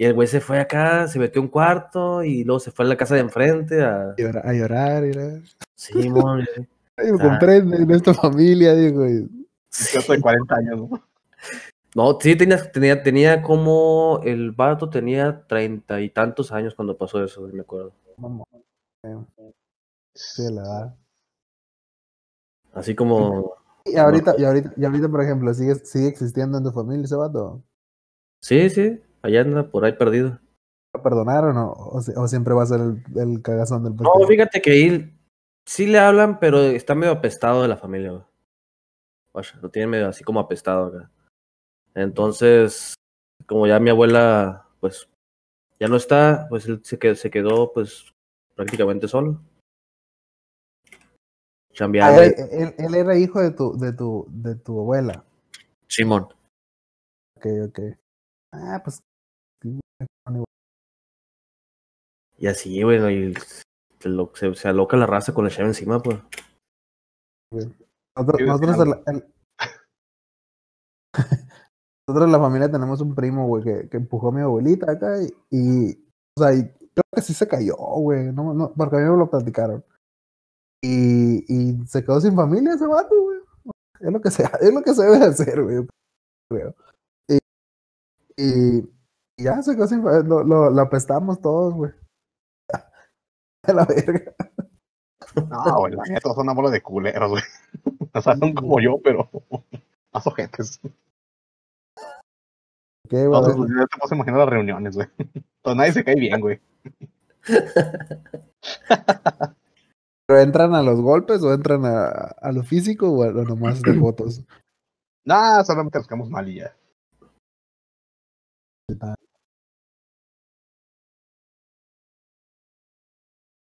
Y 0.00 0.04
el 0.04 0.14
güey 0.14 0.28
se 0.28 0.40
fue 0.40 0.60
acá, 0.60 1.08
se 1.08 1.18
metió 1.18 1.40
a 1.40 1.44
un 1.44 1.50
cuarto 1.50 2.22
y 2.22 2.44
luego 2.44 2.60
se 2.60 2.70
fue 2.70 2.84
a 2.84 2.88
la 2.88 2.96
casa 2.96 3.16
de 3.16 3.22
enfrente 3.22 3.82
a... 3.82 4.10
A 4.10 4.52
llorar, 4.52 5.04
y 5.04 5.12
llorar. 5.12 5.40
Sí, 5.74 6.08
mon, 6.08 6.46
Ay, 6.56 6.66
me 6.98 7.18
comprende 7.18 7.76
en 7.76 7.90
esta 7.90 8.14
familia, 8.14 8.74
digo. 8.74 9.02
de 9.02 10.20
40 10.20 10.54
años, 10.56 10.90
¿no? 10.90 11.02
No, 11.94 12.18
sí, 12.20 12.36
tenía, 12.36 12.70
tenía, 12.70 13.02
tenía 13.02 13.42
como... 13.42 14.20
El 14.22 14.52
vato 14.52 14.90
tenía 14.90 15.46
treinta 15.46 16.00
y 16.00 16.10
tantos 16.10 16.52
años 16.52 16.74
cuando 16.74 16.96
pasó 16.96 17.22
eso, 17.24 17.40
me 17.52 17.60
acuerdo. 17.60 17.92
Sí, 20.14 20.42
la 20.52 20.62
verdad. 20.62 20.96
Así 22.72 22.94
como... 22.94 23.54
Y 23.84 23.96
ahorita, 23.96 24.34
y 24.36 24.44
ahorita, 24.44 24.74
y 24.76 24.84
ahorita, 24.84 25.08
por 25.08 25.22
ejemplo, 25.22 25.52
¿sigue, 25.54 25.74
sigue 25.76 26.08
existiendo 26.08 26.58
en 26.58 26.64
tu 26.64 26.72
familia 26.72 27.04
ese 27.04 27.16
vato? 27.16 27.62
Sí, 28.42 28.68
sí, 28.68 29.00
allá 29.22 29.40
anda 29.40 29.70
por 29.70 29.84
ahí 29.84 29.92
perdido. 29.92 30.38
¿Lo 30.94 31.02
perdonaron 31.02 31.56
o, 31.56 31.72
o, 31.72 31.98
o 31.98 32.28
siempre 32.28 32.54
va 32.54 32.64
a 32.64 32.66
ser 32.66 32.80
el, 32.80 33.02
el 33.16 33.42
cagazón 33.42 33.84
del 33.84 33.94
No, 33.94 34.10
pastel? 34.12 34.26
fíjate 34.28 34.60
que 34.60 34.70
ahí 34.70 35.17
sí 35.68 35.86
le 35.86 35.98
hablan, 35.98 36.38
pero 36.40 36.60
está 36.62 36.94
medio 36.94 37.12
apestado 37.12 37.60
de 37.62 37.68
la 37.68 37.76
familia, 37.76 38.10
güey. 38.12 38.24
Vaya, 39.34 39.50
lo 39.60 39.68
tiene 39.70 39.86
medio 39.88 40.08
así 40.08 40.24
como 40.24 40.40
apestado 40.40 40.86
acá. 40.86 41.10
Entonces, 41.94 42.94
como 43.46 43.66
ya 43.66 43.78
mi 43.78 43.90
abuela, 43.90 44.66
pues, 44.80 45.08
ya 45.78 45.88
no 45.88 45.96
está, 45.96 46.46
pues 46.48 46.66
él 46.66 46.80
se 46.84 46.98
quedó, 46.98 47.14
se 47.14 47.30
quedó 47.30 47.72
pues, 47.72 48.12
prácticamente 48.54 49.06
solo. 49.08 49.40
Ah, 50.90 51.74
Chambeando. 51.74 52.22
él, 52.22 52.34
él- 52.50 52.74
él 52.78 52.94
era 52.94 53.16
hijo 53.18 53.40
de 53.40 53.50
tu, 53.52 53.76
de 53.78 53.92
tu, 53.92 54.26
de 54.30 54.54
tu 54.56 54.80
abuela. 54.80 55.24
Simón. 55.86 56.28
Ok, 57.36 57.46
ok. 57.68 57.78
Ah, 58.52 58.80
pues. 58.82 59.00
bueno, 60.26 60.44
Y 62.38 62.46
así, 62.46 62.82
güey, 62.82 62.98
¿no? 62.98 63.10
y 63.10 63.34
se, 64.00 64.08
lo- 64.08 64.32
se, 64.34 64.54
se 64.54 64.68
aloca 64.68 64.96
la 64.96 65.06
raza 65.06 65.32
con 65.34 65.44
la 65.44 65.50
chave 65.50 65.68
encima, 65.68 66.00
pues. 66.00 66.18
Nosotros, 67.52 68.38
Sí, 68.38 68.44
nosotros, 68.44 68.76
claro. 68.76 68.82
en 68.82 68.90
la- 68.90 69.12
en- 69.12 69.34
nosotros 72.08 72.26
en 72.26 72.32
la 72.32 72.38
familia 72.38 72.70
tenemos 72.70 73.00
un 73.00 73.14
primo, 73.14 73.46
güey, 73.46 73.62
que, 73.64 73.88
que 73.88 73.96
empujó 73.96 74.28
a 74.28 74.32
mi 74.32 74.40
abuelita 74.40 74.92
acá 74.92 75.22
y, 75.22 75.28
y, 75.50 75.92
o 76.36 76.42
sea, 76.42 76.54
y 76.54 76.62
creo 76.68 77.04
que 77.14 77.22
sí 77.22 77.34
se 77.34 77.46
cayó, 77.48 77.76
güey, 77.76 78.32
no, 78.32 78.54
no, 78.54 78.72
porque 78.74 78.96
a 78.96 78.98
mí 79.00 79.10
me 79.10 79.16
lo 79.16 79.30
platicaron. 79.30 79.84
Y, 80.82 81.44
y 81.52 81.86
se 81.86 82.02
quedó 82.04 82.20
sin 82.20 82.36
familia 82.36 82.74
ese 82.74 82.86
vato, 82.86 83.14
güey. 83.20 83.38
Es 84.00 84.12
lo 84.12 84.20
que 84.20 84.30
se, 84.30 84.42
es 84.60 84.72
lo 84.72 84.82
que 84.82 84.94
se 84.94 85.02
debe 85.04 85.24
hacer, 85.24 85.62
güey. 85.62 85.86
Y, 87.28 87.38
y, 88.36 88.78
y 89.38 89.44
ya 89.44 89.60
se 89.62 89.74
quedó 89.74 89.86
sin 89.86 90.02
familia, 90.02 90.22
lo, 90.28 90.44
lo, 90.44 90.70
lo 90.70 90.82
apestamos 90.82 91.40
todos, 91.40 91.74
güey. 91.74 91.92
A 93.68 93.72
la 93.72 93.84
verga. 93.84 94.34
No, 95.36 95.76
güey, 95.78 95.94
la 95.94 96.02
neta 96.04 96.32
son 96.32 96.44
una 96.44 96.54
bola 96.54 96.70
de 96.70 96.82
culeros, 96.82 97.30
güey. 97.30 97.42
O 98.14 98.20
sea, 98.22 98.36
son 98.36 98.54
como 98.54 98.80
yo, 98.80 98.98
pero 99.04 99.30
más 100.12 100.26
ojetes. 100.26 100.80
¿Qué, 103.08 103.26
güey? 103.26 103.38
Entonces, 103.38 103.56
yo 103.56 103.86
te 103.86 103.98
puedo 103.98 104.14
imaginar 104.14 104.40
las 104.40 104.48
reuniones, 104.48 104.96
güey. 104.96 105.08
Entonces 105.18 105.44
nadie 105.76 105.92
se 105.92 106.04
cae 106.04 106.16
bien, 106.16 106.40
güey. 106.40 106.60
¿Pero 110.26 110.40
entran 110.40 110.74
a 110.74 110.82
los 110.82 111.00
golpes 111.00 111.42
o 111.42 111.52
entran 111.52 111.84
a, 111.84 112.08
a 112.08 112.52
lo 112.52 112.62
físico 112.62 113.10
o, 113.10 113.22
a, 113.22 113.28
o 113.28 113.44
nomás 113.44 113.82
de 113.82 113.94
fotos? 113.94 114.42
Nah, 115.24 115.62
solamente 115.62 116.00
quedamos 116.08 116.30
mal 116.30 116.48
y 116.48 116.54
ya. 116.54 116.74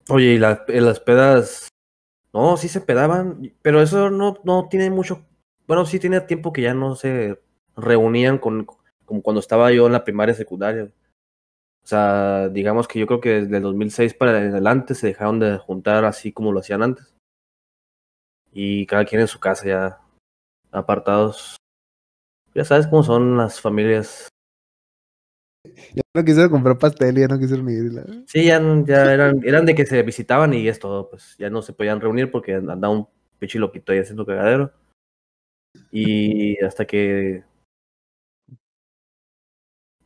Oye, 0.08 0.34
y 0.34 0.36
en 0.36 0.84
las 0.84 1.00
pedas, 1.00 1.68
no, 2.32 2.56
sí 2.56 2.68
se 2.68 2.80
pedaban, 2.80 3.52
pero 3.62 3.82
eso 3.82 4.10
no, 4.10 4.38
no 4.44 4.68
tiene 4.68 4.90
mucho, 4.90 5.26
bueno, 5.66 5.84
sí 5.84 5.98
tiene 5.98 6.20
tiempo 6.20 6.52
que 6.52 6.62
ya 6.62 6.74
no 6.74 6.94
se 6.94 7.40
reunían 7.76 8.38
con, 8.38 8.66
como 9.04 9.22
cuando 9.22 9.40
estaba 9.40 9.72
yo 9.72 9.86
en 9.86 9.92
la 9.92 10.04
primaria 10.04 10.32
y 10.32 10.36
secundaria. 10.36 10.84
O 11.84 11.88
sea, 11.88 12.48
digamos 12.48 12.88
que 12.88 12.98
yo 12.98 13.06
creo 13.06 13.20
que 13.20 13.42
desde 13.42 13.56
el 13.58 13.62
2006 13.62 14.14
para 14.14 14.32
adelante 14.32 14.94
se 14.94 15.08
dejaron 15.08 15.38
de 15.38 15.56
juntar 15.58 16.04
así 16.04 16.32
como 16.32 16.52
lo 16.52 16.60
hacían 16.60 16.82
antes. 16.82 17.14
Y 18.52 18.86
cada 18.86 19.04
quien 19.04 19.20
en 19.20 19.28
su 19.28 19.38
casa 19.38 19.66
ya 19.66 20.00
apartados. 20.72 21.56
Ya 22.54 22.64
sabes 22.64 22.86
cómo 22.86 23.02
son 23.02 23.36
las 23.36 23.60
familias. 23.60 24.28
Ya 25.94 26.02
no 26.14 26.24
quisieron 26.24 26.50
comprar 26.50 26.78
pastel 26.78 27.16
ya 27.16 27.28
no 27.28 27.38
quisieron 27.38 27.68
ir. 27.70 27.92
la- 27.92 28.04
Sí, 28.26 28.44
ya, 28.44 28.60
ya 28.86 29.12
eran, 29.12 29.40
eran 29.44 29.66
de 29.66 29.74
que 29.74 29.86
se 29.86 30.02
visitaban 30.02 30.54
y 30.54 30.66
es 30.68 30.78
todo, 30.78 31.08
pues 31.10 31.36
ya 31.38 31.50
no 31.50 31.62
se 31.62 31.72
podían 31.72 32.00
reunir 32.00 32.30
porque 32.30 32.54
andaba 32.54 32.90
un 32.90 33.08
pinche 33.38 33.58
loquito 33.58 33.92
ahí 33.92 33.98
haciendo 33.98 34.24
cagadero. 34.26 34.72
Y 35.90 36.62
hasta 36.64 36.84
que, 36.86 37.44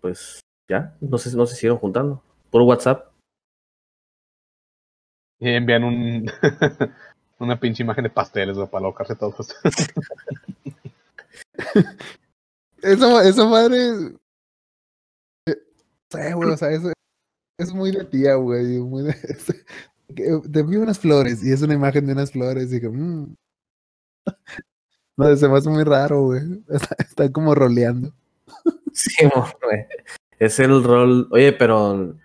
pues 0.01 0.41
ya, 0.69 0.97
no 1.01 1.19
se, 1.19 1.37
no 1.37 1.47
se 1.47 1.55
siguieron 1.57 1.79
juntando. 1.79 2.23
Por 2.51 2.63
WhatsApp. 2.63 3.13
Y 5.39 5.49
envían 5.51 5.85
un 5.85 6.27
una 7.39 7.59
pinche 7.59 7.83
imagen 7.83 8.05
de 8.05 8.11
pasteles, 8.11 8.57
güey, 8.57 8.69
para 8.69 8.85
alocarse 8.87 9.15
todos. 9.17 9.57
Esa, 12.83 13.29
esa 13.29 13.47
madre. 13.47 14.15
Eh, 16.19 16.23
sé, 16.23 16.35
güey, 16.35 16.51
o 16.51 16.57
sea, 16.57 16.71
es 17.61 17.75
muy 17.75 17.93
de 17.93 18.05
tía, 18.05 18.35
güey. 18.37 18.79
Muy 18.79 19.05
de, 19.05 19.15
que 20.17 20.41
te 20.51 20.61
envío 20.61 20.81
unas 20.81 20.99
flores 20.99 21.45
y 21.45 21.53
es 21.53 21.61
una 21.63 21.75
imagen 21.75 22.07
de 22.07 22.13
unas 22.13 22.33
flores 22.33 22.73
y 22.73 22.81
que. 22.81 22.89
mm. 22.89 23.37
No, 25.17 25.37
se 25.37 25.49
me 25.49 25.59
hace 25.59 25.69
muy 25.69 25.85
raro, 25.85 26.23
güey. 26.23 26.41
Está, 26.71 26.97
está 26.99 27.31
como 27.31 27.55
roleando. 27.55 28.15
Sí, 28.95 29.29
güey. 29.63 29.87
Es 30.39 30.59
el 30.59 30.83
rol. 30.83 31.29
Oye, 31.31 31.53
pero 31.53 32.17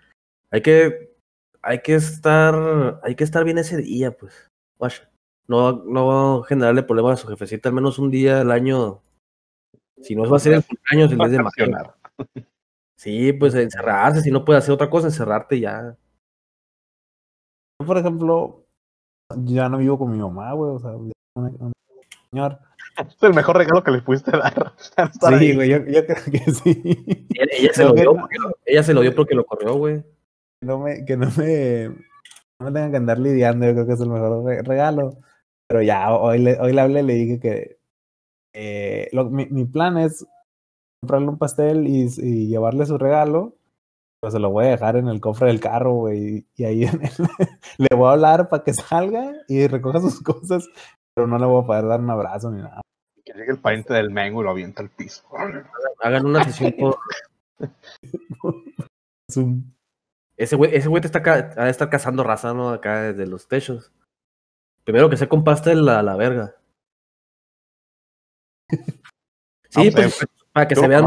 hay 0.50 0.62
que, 0.62 1.14
hay 1.60 1.82
que 1.82 1.96
estar, 1.96 2.98
hay 3.02 3.14
que 3.14 3.24
estar 3.24 3.44
bien 3.44 3.58
ese 3.58 3.76
día, 3.76 4.16
pues. 4.16 4.32
Guacha. 4.78 5.10
No, 5.46 5.84
no 5.84 6.42
generarle 6.44 6.82
problemas 6.84 7.18
a 7.18 7.22
su 7.22 7.28
jefecita, 7.28 7.68
al 7.68 7.74
menos 7.74 7.98
un 7.98 8.10
día 8.10 8.40
al 8.40 8.50
año. 8.50 9.02
Si 10.00 10.16
no 10.16 10.28
va 10.28 10.38
a 10.38 10.40
ser 10.40 10.54
el 10.54 10.64
cumpleaños 10.64 11.12
el 11.12 11.18
mes 11.18 11.30
de 11.30 11.42
mayo. 11.42 11.94
Sí, 12.98 13.32
pues 13.32 13.54
encerrarse, 13.54 14.22
si 14.22 14.30
no 14.30 14.44
puede 14.44 14.58
hacer 14.58 14.72
otra 14.72 14.88
cosa, 14.88 15.08
encerrarte 15.08 15.60
ya. 15.60 15.96
Yo, 17.80 17.86
por 17.86 17.98
ejemplo, 17.98 18.64
ya 19.44 19.68
no 19.68 19.78
vivo 19.78 19.98
con 19.98 20.10
mi 20.10 20.18
mamá, 20.18 20.52
güey. 20.52 20.72
O 20.72 20.78
sea, 20.78 20.92
una- 20.92 21.72
señor. 22.30 22.58
Es 22.96 23.22
el 23.22 23.34
mejor 23.34 23.58
regalo 23.58 23.84
que 23.84 23.90
le 23.90 24.00
pudiste 24.00 24.30
dar. 24.30 24.72
Sí, 25.38 25.54
güey, 25.54 25.68
yo, 25.68 25.84
yo 25.84 26.06
creo 26.06 26.24
que 26.32 26.38
sí. 26.50 26.82
Ella, 27.34 27.52
ella 27.52 27.72
se 27.74 27.84
lo 27.84 27.92
dio 27.92 28.04
no. 28.14 28.20
porque 28.20 28.38
lo, 28.38 28.50
ella 28.64 28.82
se 28.82 28.94
lo 28.94 29.02
dio 29.02 29.14
porque 29.14 29.34
lo 29.34 29.44
corrió, 29.44 29.74
güey. 29.74 30.02
no 30.62 30.78
me, 30.78 31.04
que 31.04 31.16
no 31.18 31.30
me 31.36 31.88
no 32.58 32.66
me 32.66 32.72
tengan 32.72 32.90
que 32.90 32.96
andar 32.96 33.18
lidiando, 33.18 33.66
yo 33.66 33.72
creo 33.72 33.86
que 33.86 33.92
es 33.92 34.00
el 34.00 34.08
mejor 34.08 34.44
regalo. 34.66 35.18
Pero 35.68 35.82
ya, 35.82 36.14
hoy 36.14 36.38
le, 36.38 36.60
hoy 36.60 36.72
le 36.72 36.80
hablé 36.80 37.00
y 37.00 37.02
le 37.02 37.14
dije 37.14 37.40
que 37.40 37.78
eh, 38.54 39.08
lo, 39.12 39.28
mi, 39.28 39.46
mi, 39.46 39.64
plan 39.66 39.98
es 39.98 40.26
comprarle 41.00 41.28
un 41.28 41.38
pastel 41.38 41.86
y, 41.86 42.08
y, 42.18 42.48
llevarle 42.48 42.86
su 42.86 42.98
regalo. 42.98 43.56
Pues 44.20 44.32
se 44.32 44.40
lo 44.40 44.50
voy 44.50 44.66
a 44.66 44.70
dejar 44.70 44.96
en 44.96 45.08
el 45.08 45.20
cofre 45.20 45.48
del 45.48 45.60
carro, 45.60 45.92
güey. 45.92 46.46
Y 46.56 46.64
ahí 46.64 46.86
le 47.78 47.96
voy 47.96 48.08
a 48.08 48.12
hablar 48.12 48.48
para 48.48 48.64
que 48.64 48.72
salga 48.72 49.32
y 49.48 49.66
recoja 49.66 50.00
sus 50.00 50.22
cosas. 50.22 50.68
Pero 51.14 51.26
no 51.26 51.38
le 51.38 51.46
voy 51.46 51.62
a 51.62 51.66
poder 51.66 51.86
dar 51.86 52.00
un 52.00 52.10
abrazo 52.10 52.50
ni 52.50 52.62
nada. 52.62 52.80
Que 53.24 53.32
llegue 53.32 53.52
el 53.52 53.60
pariente 53.60 53.94
del 53.94 54.10
mengo 54.10 54.40
y 54.40 54.44
lo 54.44 54.50
avienta 54.50 54.82
al 54.82 54.90
piso. 54.90 55.24
Hagan 56.00 56.26
una 56.26 56.44
sesión 56.44 56.74
por. 56.78 56.98
Ese 60.38 60.54
güey, 60.54 60.74
ese 60.74 60.88
güey 60.88 61.00
te 61.00 61.06
está, 61.06 61.22
ha 61.24 61.64
de 61.64 61.70
estar 61.70 61.88
cazando 61.88 62.22
raza, 62.22 62.52
¿no? 62.52 62.68
Acá 62.68 63.00
desde 63.00 63.26
los 63.26 63.48
techos. 63.48 63.90
Primero 64.84 65.08
que 65.08 65.16
se 65.16 65.28
con 65.28 65.44
pastel 65.44 65.84
la, 65.84 66.02
la 66.02 66.16
verga. 66.16 66.56
Sí, 69.68 69.90
pues, 69.90 70.26
para 70.56 70.68
que 70.68 70.74
se 70.74 70.88
vean. 70.88 71.04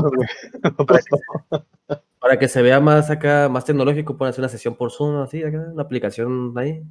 Para 2.20 2.38
que, 2.38 2.48
se 2.48 2.62
vea 2.62 2.80
más 2.80 3.10
acá, 3.10 3.50
más 3.50 3.66
tecnológico, 3.66 4.16
pueden 4.16 4.30
hacer 4.30 4.44
una 4.44 4.50
sesión 4.50 4.76
por 4.76 4.92
Zoom, 4.92 5.24
así, 5.24 5.42
acá, 5.44 5.70
una 5.74 5.82
aplicación 5.82 6.54
ahí. 6.56 6.84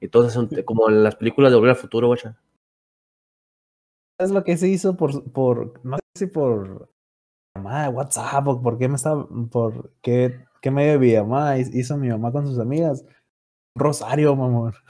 Y 0.00 0.08
todos 0.08 0.32
son 0.32 0.48
como 0.64 0.88
en 0.88 1.04
las 1.04 1.16
películas 1.16 1.50
de 1.50 1.56
Volver 1.56 1.70
al 1.70 1.76
Futuro, 1.76 2.06
guacha. 2.06 2.38
Es 4.18 4.30
lo 4.30 4.42
que 4.42 4.56
se 4.56 4.68
hizo 4.68 4.96
por, 4.96 5.30
por 5.32 5.84
no 5.84 5.96
sé 5.96 6.02
si 6.14 6.26
por 6.26 6.88
mamá 7.54 7.90
WhatsApp 7.90 8.46
o 8.48 8.62
por 8.62 8.78
qué 8.78 8.88
me 8.88 8.96
estaba, 8.96 9.26
por 9.50 9.90
qué, 10.00 10.46
qué 10.62 10.70
medio 10.70 10.92
de 10.92 10.98
mi 10.98 11.14
mamá 11.14 11.58
hizo 11.58 11.98
mi 11.98 12.08
mamá 12.08 12.32
con 12.32 12.46
sus 12.46 12.58
amigas. 12.58 13.04
Rosario. 13.76 14.34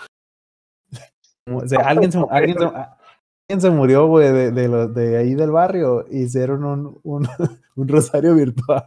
O 1.52 1.66
sea, 1.66 1.80
alguien 1.80 2.12
se, 2.12 2.24
alguien 2.30 2.56
se, 2.56 2.64
alguien 2.66 3.01
se 3.60 3.70
murió, 3.70 4.06
güey, 4.06 4.32
de, 4.32 4.50
de, 4.50 4.68
lo, 4.68 4.88
de 4.88 5.16
ahí 5.16 5.34
del 5.34 5.50
barrio. 5.50 6.06
Hicieron 6.10 6.64
un, 6.64 7.00
un, 7.02 7.28
un 7.76 7.88
rosario 7.88 8.34
virtual. 8.34 8.82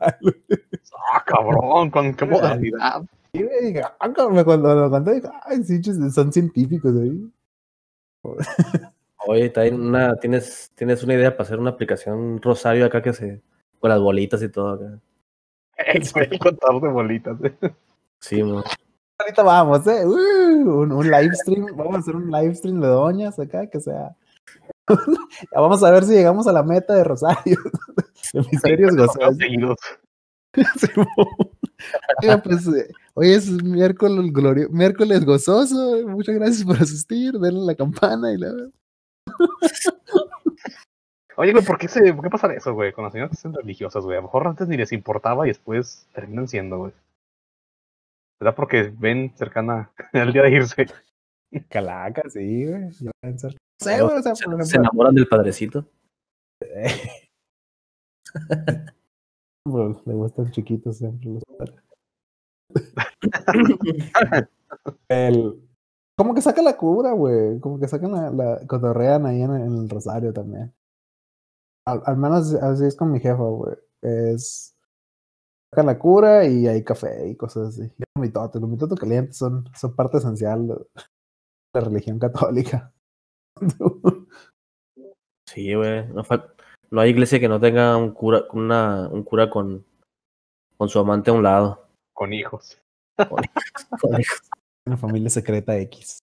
Ah, 1.12 1.24
cabrón, 1.26 1.92
con 1.92 2.14
qué 2.14 2.26
modalidad. 2.26 3.04
Y 3.34 3.44
me 3.44 3.60
dije, 3.62 3.82
ah, 3.84 4.14
cabrón, 4.14 4.44
cuando 4.44 4.74
lo 4.74 4.90
conté, 4.90 5.16
dije, 5.16 5.30
ay, 5.44 5.64
sí, 5.64 5.82
son 6.12 6.32
científicos 6.32 6.94
ahí. 6.96 7.32
Oye, 9.28 9.52
una, 9.72 10.16
tienes, 10.18 10.72
tienes 10.76 11.04
una 11.04 11.16
idea 11.16 11.32
para 11.32 11.44
hacer 11.44 11.60
una 11.60 11.72
aplicación 11.72 12.42
rosario 12.42 12.86
acá 12.86 13.02
que 13.02 13.14
se. 13.14 13.42
con 13.80 13.90
las 13.90 14.00
bolitas 14.00 14.42
y 14.42 14.50
todo 14.50 14.74
acá. 14.74 15.00
El 16.32 16.40
contador 16.40 16.82
de 16.82 16.90
bolitas. 16.90 17.38
Sí, 18.20 18.42
man. 18.44 18.64
Ahorita 19.18 19.44
vamos, 19.44 19.88
¿eh? 19.88 20.06
Uh, 20.06 20.82
un, 20.82 20.92
un 20.92 21.10
live 21.10 21.36
stream. 21.36 21.66
Vamos 21.76 21.96
a 21.96 22.00
hacer 22.00 22.16
un 22.16 22.30
live 22.30 22.54
stream 22.56 22.82
de 22.82 22.88
doñas 22.88 23.40
acá 23.40 23.68
que 23.68 23.80
sea. 23.80 24.16
vamos 25.52 25.84
a 25.84 25.92
ver 25.92 26.04
si 26.04 26.14
llegamos 26.14 26.48
a 26.48 26.54
la 26.54 26.64
meta 26.64 26.94
de 26.94 27.04
Rosario. 27.04 27.58
de 28.34 28.40
misterios 28.40 28.96
gozosos. 28.96 29.38
Oiga, 32.22 32.42
pues, 32.42 32.68
eh, 32.68 32.90
hoy 33.14 33.32
es 33.32 33.52
miércoles, 33.64 34.32
glorio, 34.32 34.70
miércoles 34.70 35.26
gozoso. 35.26 36.08
Muchas 36.08 36.36
gracias 36.36 36.64
por 36.64 36.78
asistir. 36.78 37.34
Denle 37.34 37.66
la 37.66 37.76
campana 37.76 38.32
y 38.32 38.38
la. 38.38 38.54
Oye, 41.38 41.52
güey, 41.52 41.66
¿por 41.66 41.78
qué, 41.78 41.90
se, 41.90 42.14
¿por 42.14 42.24
qué 42.24 42.30
pasa 42.30 42.54
eso, 42.54 42.74
güey? 42.74 42.94
Con 42.94 43.04
las 43.04 43.12
señoras 43.12 43.32
que 43.32 43.42
son 43.42 43.54
religiosas, 43.54 44.06
güey. 44.06 44.18
A 44.18 44.22
lo 44.22 44.28
mejor 44.28 44.48
antes 44.48 44.68
ni 44.70 44.78
les 44.78 44.94
importaba 44.94 45.46
y 45.46 45.50
después 45.50 46.08
terminan 46.14 46.48
siendo, 46.48 46.78
güey. 46.78 46.94
¿Verdad? 48.40 48.56
Porque 48.56 48.94
ven 48.98 49.34
cercana 49.36 49.92
el 50.14 50.32
día 50.32 50.44
de 50.44 50.52
irse. 50.52 50.86
Calaca, 51.70 52.22
sí, 52.30 52.66
güey. 52.66 52.90
Sí, 53.80 53.90
güey 54.00 54.18
o 54.18 54.22
sea, 54.22 54.36
se, 54.36 54.66
se 54.66 54.78
enamoran 54.78 55.16
del 55.16 55.28
padrecito. 55.28 55.86
Bueno, 59.68 60.00
le 60.06 60.14
gustan 60.14 60.52
chiquitos 60.52 61.00
siempre 61.00 61.28
los 61.28 61.42
el, 65.10 65.60
como 66.16 66.36
que 66.36 66.42
saca 66.42 66.62
la 66.62 66.78
cura, 66.78 67.14
güey. 67.14 67.60
Como 67.60 67.80
que 67.80 67.88
sacan 67.88 68.12
la, 68.12 68.30
la 68.30 68.68
cotorrean 68.68 69.26
ahí 69.26 69.42
en, 69.42 69.56
en, 69.56 69.78
el 69.78 69.90
rosario 69.90 70.32
también. 70.34 70.72
Al, 71.88 72.04
al, 72.06 72.18
menos 72.18 72.54
así 72.54 72.86
es 72.86 72.96
con 72.96 73.12
mi 73.12 73.20
jefa, 73.20 73.44
güey. 73.44 73.76
Es 74.02 74.76
sacan 75.76 75.86
la 75.88 76.00
cura 76.00 76.46
y 76.46 76.68
hay 76.68 76.84
café 76.84 77.30
y 77.30 77.36
cosas 77.36 77.70
así. 77.70 77.84
Y 77.84 78.04
los 78.16 78.22
mitotes, 78.22 78.62
los 78.62 78.70
mitotes 78.70 79.00
calientes 79.00 79.38
son, 79.38 79.70
son 79.76 79.96
parte 79.96 80.18
esencial 80.18 80.68
de 80.68 80.76
la 81.74 81.82
religión 81.82 82.20
católica. 82.20 82.94
Sí, 85.48 85.74
güey. 85.74 86.08
No, 86.08 86.24
no 86.92 87.02
hay 87.02 87.10
iglesia 87.10 87.40
que 87.40 87.48
no 87.48 87.60
tenga 87.60 87.98
un 87.98 88.12
cura, 88.12 88.44
una, 88.54 89.08
un 89.10 89.24
cura 89.24 89.50
con, 89.50 89.86
con 90.78 90.90
su 90.90 91.00
amante 91.00 91.30
a 91.30 91.34
un 91.34 91.44
lado. 91.44 91.88
Con 92.14 92.34
hijos. 92.34 92.82
Con 93.18 93.44
hijos, 93.44 94.02
con 94.02 94.20
hijos. 94.20 94.50
Una 94.86 94.98
familia 94.98 95.30
secreta 95.30 95.78
X. 95.80 96.20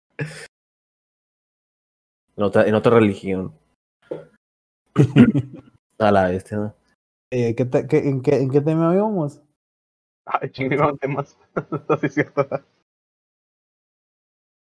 En 2.36 2.44
otra, 2.44 2.66
en 2.66 2.74
otra 2.74 2.94
religión. 2.94 3.52
a 5.98 6.12
la 6.12 6.32
este, 6.32 6.56
¿no? 6.56 6.74
Eh, 7.30 7.54
¿qué 7.54 7.64
te, 7.64 7.86
qué, 7.86 7.98
en, 7.98 8.22
qué, 8.22 8.36
¿En 8.36 8.50
qué 8.50 8.60
tema 8.60 8.94
íbamos? 8.94 9.42
Ay, 10.24 10.50
chingados 10.50 10.98
temas. 10.98 11.38
Así 11.88 12.06
es 12.06 12.14
cierto. 12.14 12.48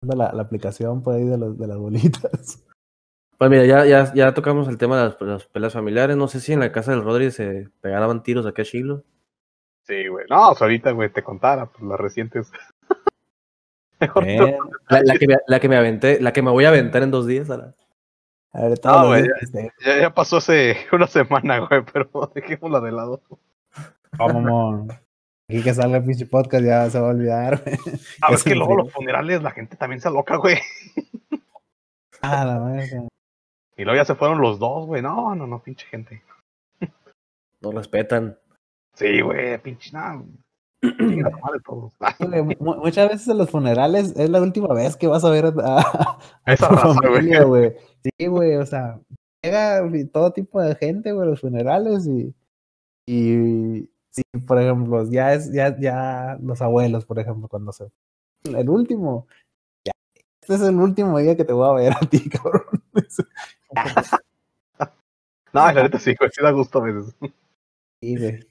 La, 0.03 0.33
la 0.33 0.43
aplicación 0.43 1.03
por 1.03 1.15
ahí 1.15 1.25
de, 1.25 1.39
los, 1.39 1.59
de 1.59 1.67
las 1.67 1.79
bolitas. 1.79 2.65
Pues 3.39 3.51
mira, 3.51 3.67
ya, 3.67 3.85
ya, 3.85 4.15
ya 4.15 4.35
tocamos 4.35 4.69
el 4.69 4.79
tema 4.79 4.97
de 4.97 5.05
las, 5.07 5.21
las, 5.21 5.47
peleas 5.47 5.73
familiares. 5.73 6.17
No 6.17 6.29
sé 6.29 6.39
si 6.39 6.53
en 6.53 6.61
la 6.61 6.71
casa 6.71 6.93
del 6.93 7.03
Rodri 7.03 7.33
se 7.33 7.71
pegaban 7.81 8.23
tiros 8.23 8.47
aquí 8.47 8.63
a 8.63 8.65
Chilo. 8.65 9.03
Sí, 9.83 10.07
güey. 10.07 10.27
No, 10.31 10.51
pues 10.51 10.63
ahorita, 10.63 10.93
güey, 10.93 11.13
te 11.13 11.25
contara, 11.25 11.67
pues 11.67 11.83
las 11.83 11.99
recientes. 11.99 12.53
Mejor 14.01 14.29
eh, 14.29 14.57
la, 14.89 15.03
la, 15.03 15.15
que 15.17 15.27
me, 15.27 15.37
la 15.45 15.59
que 15.59 15.69
me 15.69 15.77
aventé, 15.77 16.21
la 16.21 16.33
que 16.33 16.43
me 16.43 16.53
voy 16.53 16.67
a 16.67 16.69
aventar 16.69 17.03
en 17.03 17.11
dos 17.11 17.27
días. 17.27 17.51
A 17.51 17.57
la... 17.57 17.75
A 18.53 18.69
ver, 18.69 18.79
no, 18.85 19.07
güey, 19.09 19.25
ya, 19.25 19.73
ya, 19.85 20.01
ya, 20.03 20.15
pasó 20.15 20.37
hace 20.37 20.77
una 20.93 21.07
semana, 21.07 21.59
güey, 21.67 21.83
pero 21.93 22.31
dejémosla 22.35 22.81
de 22.81 22.93
lado. 22.93 23.23
Vamos, 24.19 24.89
aquí 25.53 25.63
que 25.63 25.75
salga 25.75 25.99
el 25.99 26.05
pinche 26.05 26.27
podcast 26.27 26.65
ya 26.65 26.91
se 26.91 26.99
va 26.99 27.09
a 27.09 27.11
olvidar. 27.11 27.63
Güey. 27.63 27.77
A 28.23 28.31
ver, 28.31 28.41
que 28.45 28.55
luego 28.55 28.77
los 28.77 28.93
funerales 28.93 29.43
la 29.43 29.51
gente 29.51 29.77
también 29.77 30.01
se 30.01 30.09
aloca, 30.09 30.37
güey. 30.37 30.57
Ah, 32.23 32.45
la 32.45 32.59
verga. 32.59 33.09
Y 33.77 33.85
luego 33.85 33.97
ya 33.97 34.05
se 34.05 34.15
fueron 34.15 34.41
los 34.41 34.59
dos, 34.59 34.87
güey. 34.87 35.03
No, 35.03 35.35
no, 35.35 35.47
no, 35.47 35.63
pinche 35.63 35.87
gente. 35.87 36.23
No 37.61 37.73
respetan. 37.73 38.39
Sí, 38.95 39.21
güey, 39.21 39.59
pinche 39.59 39.93
nada. 39.93 40.23
Muchas 42.59 43.09
veces 43.09 43.29
en 43.29 43.39
los 43.39 43.51
funerales 43.51 44.17
es 44.17 44.31
la 44.31 44.43
última 44.43 44.75
vez 44.75 44.97
que 44.97 45.07
vas 45.07 45.25
a 45.25 45.31
ver 45.31 45.47
a, 45.47 45.53
a, 45.57 46.19
Esa 46.53 46.69
raza, 46.69 46.95
familia, 46.95 47.45
güey. 47.45 47.73
Sí, 48.03 48.27
güey, 48.27 48.57
o 48.57 48.67
sea, 48.67 48.99
llega 49.43 49.81
todo 50.13 50.33
tipo 50.33 50.61
de 50.61 50.75
gente, 50.75 51.13
güey, 51.13 51.29
los 51.29 51.41
funerales 51.41 52.09
y, 52.09 52.35
y 53.07 53.92
sí, 54.13 54.23
por 54.47 54.61
ejemplo, 54.61 55.05
ya 55.11 55.35
es, 55.35 55.53
ya, 55.53 55.77
ya 55.79 56.39
los 56.41 56.63
abuelos, 56.63 57.05
por 57.05 57.19
ejemplo, 57.19 57.49
cuando 57.49 57.73
se 57.73 57.91
el 58.45 58.69
último, 58.69 59.27
ya, 59.85 59.93
este 60.41 60.55
es 60.55 60.63
el 60.63 60.77
último 60.77 61.19
día 61.19 61.37
que 61.37 61.45
te 61.45 61.53
voy 61.53 61.69
a 61.69 61.73
ver 61.73 61.93
a 61.93 62.01
ti, 62.01 62.29
cabrón. 62.31 62.83
no, 65.53 65.73
la 65.73 65.83
neta 65.83 65.99
sí, 65.99 66.15
güey, 66.19 66.31
sí 66.31 66.43
da 66.43 66.51
gusto 66.51 66.79
a 66.81 66.83
veces. 66.83 67.15
Sí, 68.03 68.17
güey. 68.17 68.47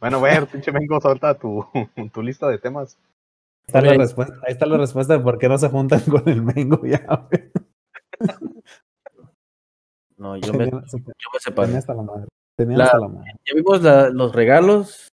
Bueno, 0.00 0.20
güey, 0.20 0.46
pinche 0.46 0.70
Mengo, 0.70 1.00
suelta 1.00 1.34
tu, 1.36 1.66
tu 2.12 2.22
lista 2.22 2.48
de 2.48 2.58
temas. 2.58 2.96
Ahí 3.66 3.80
está, 3.80 3.80
la 3.82 3.94
respuesta, 3.94 4.34
ahí 4.46 4.52
está 4.52 4.66
la 4.66 4.78
respuesta 4.78 5.12
de 5.14 5.20
por 5.20 5.38
qué 5.38 5.48
no 5.48 5.58
se 5.58 5.68
juntan 5.68 6.00
con 6.00 6.26
el 6.28 6.42
Mengo 6.42 6.80
ya, 6.86 7.04
güey. 7.28 7.50
No, 10.16 10.36
yo 10.36 10.52
me, 10.52 10.70
yo 10.70 10.78
me 10.78 11.40
separé. 11.40 11.76
Hasta 11.76 11.94
la 11.94 12.02
madre. 12.02 12.28
Tenía 12.58 12.76
la, 12.76 12.84
hasta 12.86 12.98
la 12.98 13.08
madre. 13.08 13.32
Ya 13.46 13.54
vimos 13.54 13.82
la, 13.82 14.10
los 14.10 14.34
regalos, 14.34 15.08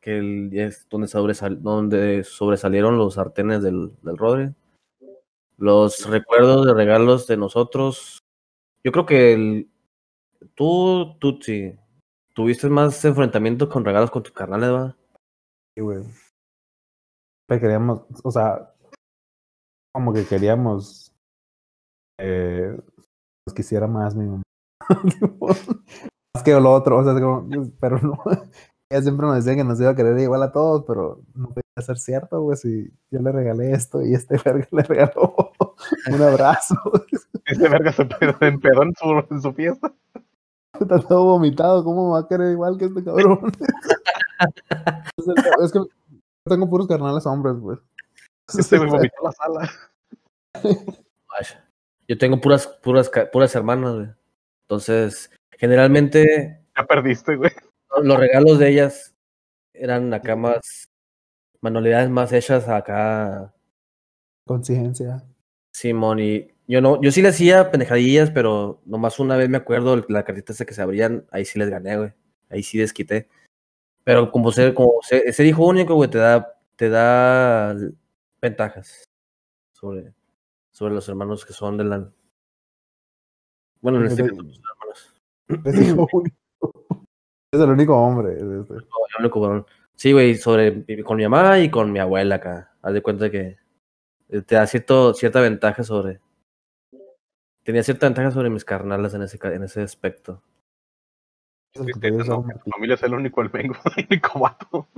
que 0.00 0.18
el, 0.18 0.50
es 0.52 0.86
donde, 0.90 1.08
sobresal, 1.08 1.62
donde 1.62 2.22
sobresalieron 2.22 2.98
los 2.98 3.14
sartenes 3.14 3.62
del, 3.62 3.92
del 4.02 4.18
Rodri. 4.18 4.54
Los 5.56 6.08
recuerdos 6.08 6.66
de 6.66 6.74
regalos 6.74 7.26
de 7.26 7.38
nosotros. 7.38 8.18
Yo 8.84 8.92
creo 8.92 9.06
que 9.06 9.32
el, 9.32 9.70
tú, 10.54 11.16
sí, 11.40 11.74
tuviste 12.34 12.68
más 12.68 13.02
enfrentamientos 13.04 13.68
con 13.68 13.84
regalos 13.84 14.10
con 14.10 14.22
tus 14.22 14.32
carnales, 14.32 14.70
¿va? 14.70 14.96
Sí, 15.74 15.80
güey. 15.80 16.04
Queríamos, 17.48 18.02
o 18.22 18.30
sea, 18.30 18.72
como 19.92 20.12
que 20.12 20.24
queríamos 20.24 21.10
eh, 22.18 22.78
quisiera 23.54 23.86
más 23.86 24.14
mi 24.14 24.26
mamá. 24.26 24.42
más 26.34 26.44
que 26.44 26.52
lo 26.52 26.72
otro, 26.72 26.98
o 26.98 27.04
sea, 27.04 27.14
como, 27.14 27.48
pero 27.80 27.98
no. 27.98 28.18
Ella 28.90 29.02
siempre 29.02 29.26
nos 29.26 29.36
decía 29.36 29.54
que 29.54 29.62
nos 29.62 29.80
iba 29.80 29.90
a 29.90 29.94
querer 29.94 30.18
igual 30.18 30.42
a 30.42 30.50
todos, 30.50 30.84
pero 30.84 31.22
no 31.34 31.48
podía 31.50 31.62
ser 31.78 31.96
cierto, 31.98 32.42
güey. 32.42 32.56
Si 32.56 32.92
yo 33.12 33.20
le 33.20 33.30
regalé 33.30 33.70
esto 33.70 34.02
y 34.02 34.14
este 34.14 34.36
verga 34.44 34.66
le 34.72 34.82
regaló 34.82 35.52
un 36.12 36.22
abrazo. 36.22 36.74
Este 37.46 37.68
verga 37.68 37.92
se 37.92 38.02
empedó 38.02 38.82
en 38.84 38.94
su, 38.94 39.24
en 39.28 39.42
su 39.42 39.52
fiesta. 39.52 39.92
Está 40.78 41.00
todo 41.00 41.24
vomitado, 41.24 41.82
¿cómo 41.82 42.06
me 42.06 42.12
va 42.12 42.20
a 42.20 42.28
querer 42.28 42.52
igual 42.52 42.78
que 42.78 42.84
este 42.84 43.02
cabrón? 43.02 43.50
es 45.64 45.72
que 45.72 45.80
tengo 46.44 46.70
puros 46.70 46.86
carnales 46.86 47.26
hombres, 47.26 47.56
güey. 47.56 47.76
Este 48.56 48.78
me 48.78 48.86
vomitó 48.86 49.16
la 49.24 49.32
sala. 49.32 49.70
Yo 52.06 52.18
tengo 52.18 52.40
puras, 52.40 52.68
puras, 52.68 53.10
puras 53.32 53.54
hermanas, 53.56 53.94
güey. 53.94 54.08
Entonces, 54.68 55.28
generalmente. 55.60 56.58
Ya 56.76 56.86
perdiste, 56.86 57.36
güey. 57.36 57.52
Los 58.02 58.18
regalos 58.18 58.58
de 58.58 58.70
ellas 58.70 59.14
eran 59.74 60.12
acá 60.14 60.34
más. 60.34 60.88
Manualidades 61.60 62.08
más 62.08 62.32
hechas 62.32 62.68
acá. 62.68 63.54
Conciencia. 64.46 65.22
Simón, 65.72 66.18
y 66.18 66.48
yo 66.66 66.80
no, 66.80 67.00
yo 67.02 67.12
sí 67.12 67.20
le 67.20 67.28
hacía 67.28 67.70
pendejadillas, 67.70 68.30
pero 68.30 68.80
nomás 68.86 69.20
una 69.20 69.36
vez 69.36 69.48
me 69.50 69.58
acuerdo 69.58 70.02
la 70.08 70.24
cartita 70.24 70.52
esa 70.52 70.64
que 70.64 70.74
se 70.74 70.82
abrían, 70.82 71.26
ahí 71.30 71.44
sí 71.44 71.58
les 71.58 71.68
gané, 71.68 71.98
güey. 71.98 72.12
Ahí 72.48 72.62
sí 72.62 72.78
desquité. 72.78 73.28
Pero 74.02 74.32
como 74.32 74.50
ser, 74.50 74.72
como 74.72 75.00
ese 75.10 75.44
hijo 75.46 75.66
único, 75.66 75.94
güey, 75.94 76.08
te 76.08 76.18
da, 76.18 76.58
te 76.76 76.88
da 76.88 77.76
ventajas 78.40 79.04
sobre, 79.72 80.14
sobre 80.70 80.94
los 80.94 81.08
hermanos 81.08 81.44
que 81.44 81.52
son 81.52 81.76
de 81.76 81.84
la. 81.84 82.10
Bueno, 83.82 84.00
en 84.00 84.06
este 84.06 84.22
caso, 84.22 84.34
hermanos. 84.34 84.60
Es 85.64 85.80
hijo 85.80 86.06
único. 86.12 86.36
Es 87.52 87.60
el 87.60 87.70
único 87.70 87.96
hombre. 87.96 88.34
Este. 88.34 88.74
El 88.74 89.20
único 89.20 89.40
varón. 89.40 89.66
Sí, 89.94 90.12
güey, 90.12 90.36
sobre 90.36 90.84
con 91.02 91.16
mi 91.16 91.28
mamá 91.28 91.58
y 91.58 91.70
con 91.70 91.92
mi 91.92 91.98
abuela 91.98 92.36
acá. 92.36 92.74
Haz 92.82 92.94
de 92.94 93.02
cuenta 93.02 93.30
que 93.30 93.58
te 94.28 94.54
da 94.54 94.66
cierto, 94.66 95.12
cierta 95.14 95.40
ventaja 95.40 95.82
sobre. 95.82 96.20
Tenía 97.64 97.82
cierta 97.82 98.06
ventaja 98.06 98.30
sobre 98.30 98.48
mis 98.48 98.64
carnales 98.64 99.12
en 99.14 99.22
ese, 99.22 99.38
en 99.42 99.62
ese 99.64 99.82
aspecto. 99.82 100.42
Es 101.74 101.98
que 101.98 102.10
no, 102.10 102.42
mi 102.42 102.54
familia 102.72 102.94
es 102.94 103.02
el 103.02 103.14
único 103.14 103.42
el 103.42 103.48
vengo, 103.48 103.74
el 103.96 104.06
único 104.10 104.38
vato. 104.38 104.88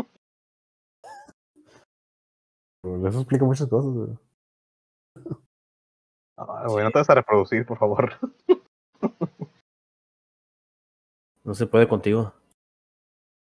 Eso 2.85 3.21
explica 3.21 3.45
muchas 3.45 3.69
cosas, 3.69 3.93
güey. 3.93 4.19
Ah, 6.39 6.67
güey, 6.69 6.85
no 6.85 6.91
te 6.91 6.99
vas 6.99 7.11
a 7.11 7.15
reproducir, 7.15 7.67
por 7.67 7.79
favor. 7.79 8.13
No 11.45 11.55
se 11.55 11.67
puede 11.67 11.89
contigo. 11.89 12.33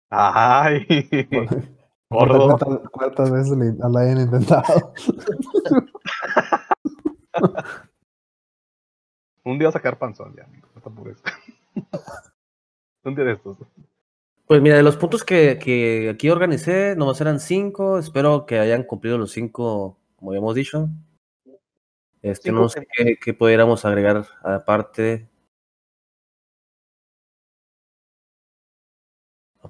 Ay. 0.09 0.85
Gordo. 2.09 2.57
¿Cuántas, 2.57 2.89
¿Cuántas 2.89 3.31
veces 3.31 3.57
la 3.77 3.99
hayan 4.01 4.21
intentado? 4.21 4.93
Un 9.43 9.57
día 9.57 9.69
a 9.69 9.71
sacar 9.71 9.97
panzón, 9.97 10.35
ya, 10.35 10.45
te 10.45 10.89
apures. 10.89 11.23
Un 13.03 13.15
día 13.15 13.25
de 13.25 13.31
estos. 13.31 13.57
Pues 14.45 14.61
mira, 14.61 14.75
de 14.75 14.83
los 14.83 14.97
puntos 14.97 15.23
que, 15.23 15.57
que 15.57 16.09
aquí 16.09 16.29
organicé, 16.29 16.95
nomás 16.95 17.19
eran 17.21 17.39
cinco. 17.39 17.97
Espero 17.97 18.45
que 18.45 18.59
hayan 18.59 18.83
cumplido 18.83 19.17
los 19.17 19.31
cinco, 19.31 19.97
como 20.17 20.31
habíamos 20.31 20.53
dicho. 20.55 20.89
Este, 22.21 22.51
no 22.51 22.69
sé 22.69 22.85
qué, 22.91 23.15
qué, 23.15 23.33
pudiéramos 23.33 23.83
agregar 23.85 24.27
aparte. 24.43 25.30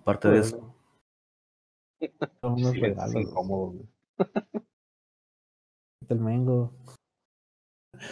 Aparte 0.01 0.29
de 0.29 0.39
eso. 0.39 0.75
Unos 2.41 2.75
regalos. 2.79 3.15
incómodos. 3.15 3.75
El 6.09 6.19
mengo. 6.19 6.73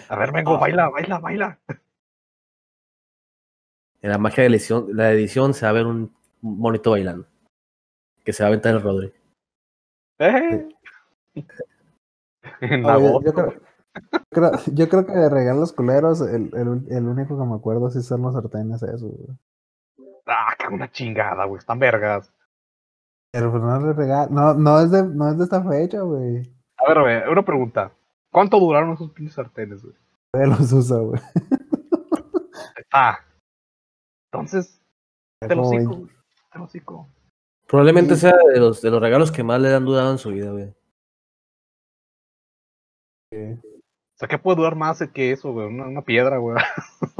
A 0.10 0.16
ver, 0.18 0.32
Mengo, 0.32 0.58
baila, 0.60 0.90
baila, 0.90 1.20
baila. 1.20 1.60
En 4.02 4.12
la 4.12 4.18
magia 4.18 4.44
de 4.44 4.50
edición, 4.50 4.88
la 4.96 5.12
edición 5.12 5.54
se 5.54 5.66
va 5.66 5.72
a 5.72 5.74
ver 5.74 5.86
un 5.88 6.14
monito 6.42 6.92
bailando. 6.92 7.28
Que 8.24 8.32
se 8.32 8.44
va 8.44 8.48
a 8.48 8.50
aventar 8.50 8.76
el 8.76 8.82
Rodri. 8.82 9.14
¿Eh? 10.20 10.70
En 12.62 12.84
la 12.84 12.98
Oye, 12.98 13.10
voz. 13.12 13.24
yo, 13.26 13.34
creo, 13.34 13.52
yo 13.54 14.20
creo- 14.30 14.52
yo 14.74 14.90
creo 14.90 15.06
que 15.06 15.12
de 15.14 15.30
regalos 15.30 15.74
culeros, 15.74 16.22
el, 16.22 16.50
el, 16.56 16.86
el 16.92 17.06
único 17.08 17.38
que 17.38 17.46
me 17.46 17.56
acuerdo 17.56 17.90
sí 17.90 18.02
son 18.02 18.22
los 18.22 18.34
sartenes, 18.34 18.82
eso. 18.84 19.08
güey. 19.08 19.38
Ah, 20.32 20.56
que 20.58 20.68
una 20.68 20.92
chingada, 20.92 21.46
güey. 21.46 21.58
Están 21.60 21.80
vergas. 21.80 22.32
Pero 23.32 23.52
pues 23.52 23.64
no 23.64 23.80
le 23.80 23.94
regalo. 23.94 24.30
No, 24.32 24.54
no, 24.54 24.80
es 24.80 24.92
de, 24.92 25.04
no 25.04 25.30
es 25.30 25.38
de 25.38 25.44
esta 25.44 25.64
fecha, 25.64 26.02
güey. 26.02 26.44
A 26.78 26.88
ver, 26.88 27.00
güey, 27.02 27.32
una 27.32 27.44
pregunta. 27.44 27.92
¿Cuánto 28.32 28.60
duraron 28.60 28.94
esos 28.94 29.12
pinches 29.12 29.36
sartenes, 29.36 29.82
güey? 29.84 29.96
Todavía 30.32 30.56
los 30.56 30.72
usa, 30.72 30.98
güey. 30.98 31.22
Ah. 32.94 33.18
Entonces, 34.32 34.80
te 35.42 35.56
lo 35.56 35.64
Como 35.64 35.70
hocico, 35.70 35.90
20. 35.92 35.98
güey. 36.06 36.16
Te 36.52 36.58
lo 36.60 36.64
hocico. 36.66 37.08
Probablemente 37.68 38.16
Sí. 38.16 38.22
sea 38.22 38.36
de 38.54 38.60
los, 38.60 38.82
de 38.82 38.90
los 38.92 39.02
regalos 39.02 39.32
que 39.32 39.44
más 39.44 39.60
le 39.62 39.74
han 39.74 39.86
durado 39.86 40.12
en 40.12 40.18
su 40.20 40.30
vida, 40.30 40.52
güey. 40.52 40.74
O 43.34 44.18
sea, 44.20 44.28
¿qué 44.28 44.38
puede 44.40 44.58
durar 44.58 44.76
más 44.76 45.00
que 45.14 45.32
eso, 45.32 45.52
güey? 45.54 45.68
Una, 45.68 45.88
una 45.88 46.02
piedra, 46.02 46.38
güey. 46.38 46.58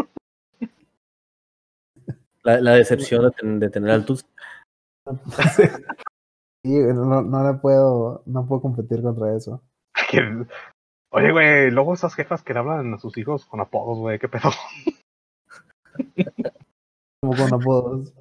La, 2.44 2.60
la 2.62 2.74
decepción 2.74 3.26
de, 3.26 3.32
ten- 3.32 3.60
de 3.60 3.70
tener 3.70 3.92
al 3.92 4.06
Tuts. 4.06 4.26
Sí, 6.62 6.72
no, 6.78 7.22
no 7.22 7.52
le 7.54 7.58
puedo, 7.60 8.22
no 8.26 8.46
puedo 8.46 8.62
competir 8.62 9.02
contra 9.02 9.34
eso. 9.34 9.64
Oye, 11.12 11.32
güey, 11.32 11.72
luego 11.72 11.94
esas 11.94 12.14
jefas 12.16 12.44
que 12.44 12.54
le 12.54 12.60
hablan 12.60 12.94
a 12.94 13.00
sus 13.00 13.18
hijos 13.18 13.46
con 13.46 13.62
apodos, 13.62 13.98
güey, 13.98 14.20
qué 14.20 14.28
pedo. 14.28 14.50
Como 17.22 17.36
con 17.36 17.54
apodos. 17.54 18.14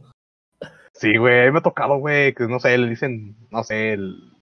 Sí, 0.93 1.17
güey, 1.17 1.51
me 1.51 1.59
ha 1.59 1.63
tocado, 1.63 1.99
güey, 1.99 2.33
que 2.35 2.47
no 2.47 2.61
sé, 2.61 2.79
le 2.79 2.89
dicen, 2.89 3.37
no 3.51 3.65
sé, 3.65 3.95
el, 3.95 4.33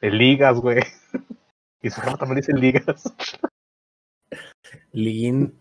el 0.00 0.18
ligas, 0.18 0.58
güey. 0.60 0.80
Y 1.82 1.88
su 1.90 2.00
jefa 2.02 2.18
también 2.18 2.36
dice 2.40 2.52
ligas. 2.52 3.04
Lin. 4.92 5.58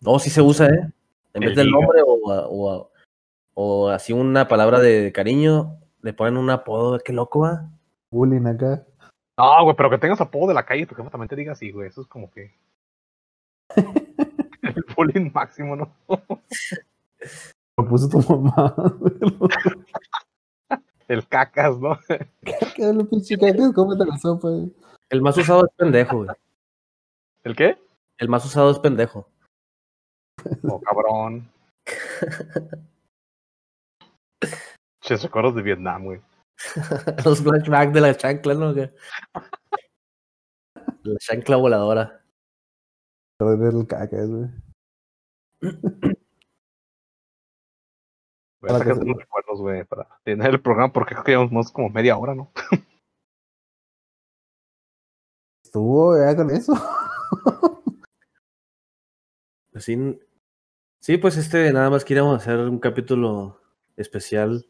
No, 0.00 0.18
sí 0.20 0.30
se 0.30 0.40
usa, 0.42 0.66
¿eh? 0.68 0.92
En 1.34 1.40
vez 1.40 1.56
del 1.56 1.70
nombre 1.70 2.02
o, 2.04 2.18
o, 2.24 2.90
o 3.54 3.88
así 3.88 4.12
una 4.12 4.48
palabra 4.48 4.80
de 4.80 5.12
cariño, 5.12 5.78
le 6.02 6.12
ponen 6.12 6.36
un 6.36 6.50
apodo. 6.50 6.98
Qué 6.98 7.12
loco, 7.12 7.40
va. 7.40 7.70
Bullying 8.10 8.46
acá. 8.46 8.84
No, 9.38 9.64
güey, 9.64 9.76
pero 9.76 9.90
que 9.90 9.98
tengas 9.98 10.20
apodo 10.20 10.48
de 10.48 10.54
la 10.54 10.66
calle, 10.66 10.86
tu 10.86 10.94
jefa 10.94 11.10
también 11.10 11.28
te 11.28 11.36
diga 11.36 11.52
así, 11.52 11.70
güey. 11.70 11.88
Eso 11.88 12.02
es 12.02 12.06
como 12.06 12.30
que. 12.30 12.52
El 14.62 14.84
bullying 14.96 15.30
máximo, 15.32 15.76
¿no? 15.76 15.92
Lo 17.76 17.88
puso 17.88 18.08
tu 18.08 18.18
mamá. 18.20 18.74
El 21.08 21.26
cacas, 21.26 21.78
¿no? 21.78 21.98
¿Qué 22.44 22.56
es 22.76 22.94
lo 22.94 23.04
pinche 23.04 23.38
cacas? 23.38 23.72
Cómete 23.74 24.04
la 24.04 24.18
sopa. 24.18 24.48
güey. 24.48 24.72
El 25.08 25.22
más 25.22 25.36
usado 25.36 25.64
es 25.66 25.72
pendejo, 25.76 26.18
güey. 26.18 26.28
¿El 27.42 27.56
qué? 27.56 27.78
El 28.18 28.28
más 28.28 28.44
usado 28.44 28.70
es 28.70 28.78
pendejo. 28.78 29.26
Oh, 30.64 30.80
cabrón. 30.80 31.50
Ches 35.02 35.22
recuerdos 35.22 35.54
de 35.54 35.62
Vietnam, 35.62 36.04
güey. 36.04 36.20
Los 37.24 37.42
flashbacks 37.42 37.92
de 37.92 38.00
la 38.00 38.16
chancla, 38.16 38.54
¿no? 38.54 38.74
Que- 38.74 38.92
La 41.02 41.18
chancla 41.18 41.56
voladora. 41.56 42.22
El 43.40 43.86
cacas, 43.86 44.28
güey. 44.28 44.50
Voy 48.60 48.68
a 48.68 48.72
Para 48.74 48.78
sacar 48.80 48.92
que 48.92 48.98
se- 49.00 49.04
unos 49.06 49.16
recuerdos, 49.16 49.60
güey, 49.62 49.84
para 49.84 50.06
tener 50.22 50.50
el 50.50 50.60
programa, 50.60 50.92
porque 50.92 51.14
creo 51.14 51.24
que 51.24 51.32
llevamos 51.32 51.52
más 51.52 51.72
como 51.72 51.88
media 51.88 52.18
hora, 52.18 52.34
¿no? 52.34 52.52
Estuvo 55.64 56.18
ya 56.18 56.36
con 56.36 56.50
eso. 56.50 56.74
Así, 59.72 59.96
sí, 61.00 61.16
pues 61.18 61.36
este, 61.36 61.72
nada 61.72 61.90
más 61.90 62.04
queríamos 62.04 62.40
hacer 62.40 62.58
un 62.58 62.78
capítulo 62.78 63.60
especial. 63.96 64.66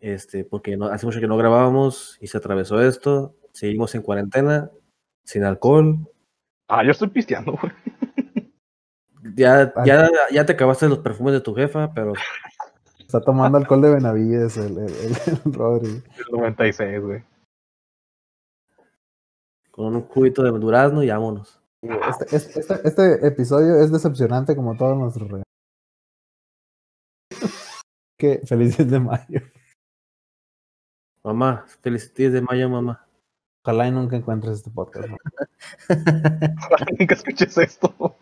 Este, 0.00 0.44
porque 0.44 0.76
no, 0.76 0.86
hace 0.86 1.06
mucho 1.06 1.20
que 1.20 1.26
no 1.26 1.36
grabábamos 1.36 2.18
y 2.20 2.26
se 2.26 2.38
atravesó 2.38 2.80
esto. 2.80 3.36
Seguimos 3.52 3.94
en 3.94 4.02
cuarentena, 4.02 4.70
sin 5.24 5.44
alcohol. 5.44 5.98
Ah, 6.68 6.84
yo 6.84 6.90
estoy 6.90 7.08
pisteando, 7.08 7.52
güey. 7.52 7.72
Ya, 9.34 9.72
ya, 9.84 10.08
ya 10.32 10.46
te 10.46 10.52
acabaste 10.52 10.88
los 10.88 11.00
perfumes 11.00 11.34
de 11.34 11.40
tu 11.40 11.54
jefa, 11.54 11.92
pero 11.92 12.14
Está 12.98 13.20
tomando 13.20 13.58
alcohol 13.58 13.82
de 13.82 13.94
Benavides, 13.94 14.56
el, 14.56 14.78
el, 14.78 14.88
el, 14.88 15.16
el 15.44 15.52
Rodri. 15.52 15.90
El 15.90 16.24
96, 16.32 17.00
güey. 17.00 17.22
con 19.78 19.94
un 19.94 20.02
juguito 20.02 20.42
de 20.42 20.50
durazno 20.50 21.04
y 21.04 21.08
vámonos. 21.08 21.57
Este, 21.80 22.36
este, 22.36 22.60
este, 22.60 22.88
este 22.88 23.26
episodio 23.26 23.76
es 23.80 23.92
decepcionante 23.92 24.56
como 24.56 24.76
todos 24.76 24.96
nuestros 24.96 25.28
regalos. 25.28 25.44
que 28.18 28.40
feliz 28.44 28.76
10 28.76 28.90
de 28.90 29.00
mayo. 29.00 29.40
Mamá, 31.22 31.64
feliz 31.82 32.12
10 32.12 32.32
de 32.32 32.42
mayo, 32.42 32.68
mamá. 32.68 33.06
Ojalá 33.64 33.86
y 33.86 33.92
nunca 33.92 34.16
encuentres 34.16 34.56
este 34.56 34.70
podcast. 34.70 35.08
¿no? 35.08 35.16
Ojalá 35.88 36.86
nunca 36.98 37.14
escuches 37.14 37.56
esto. 37.58 38.16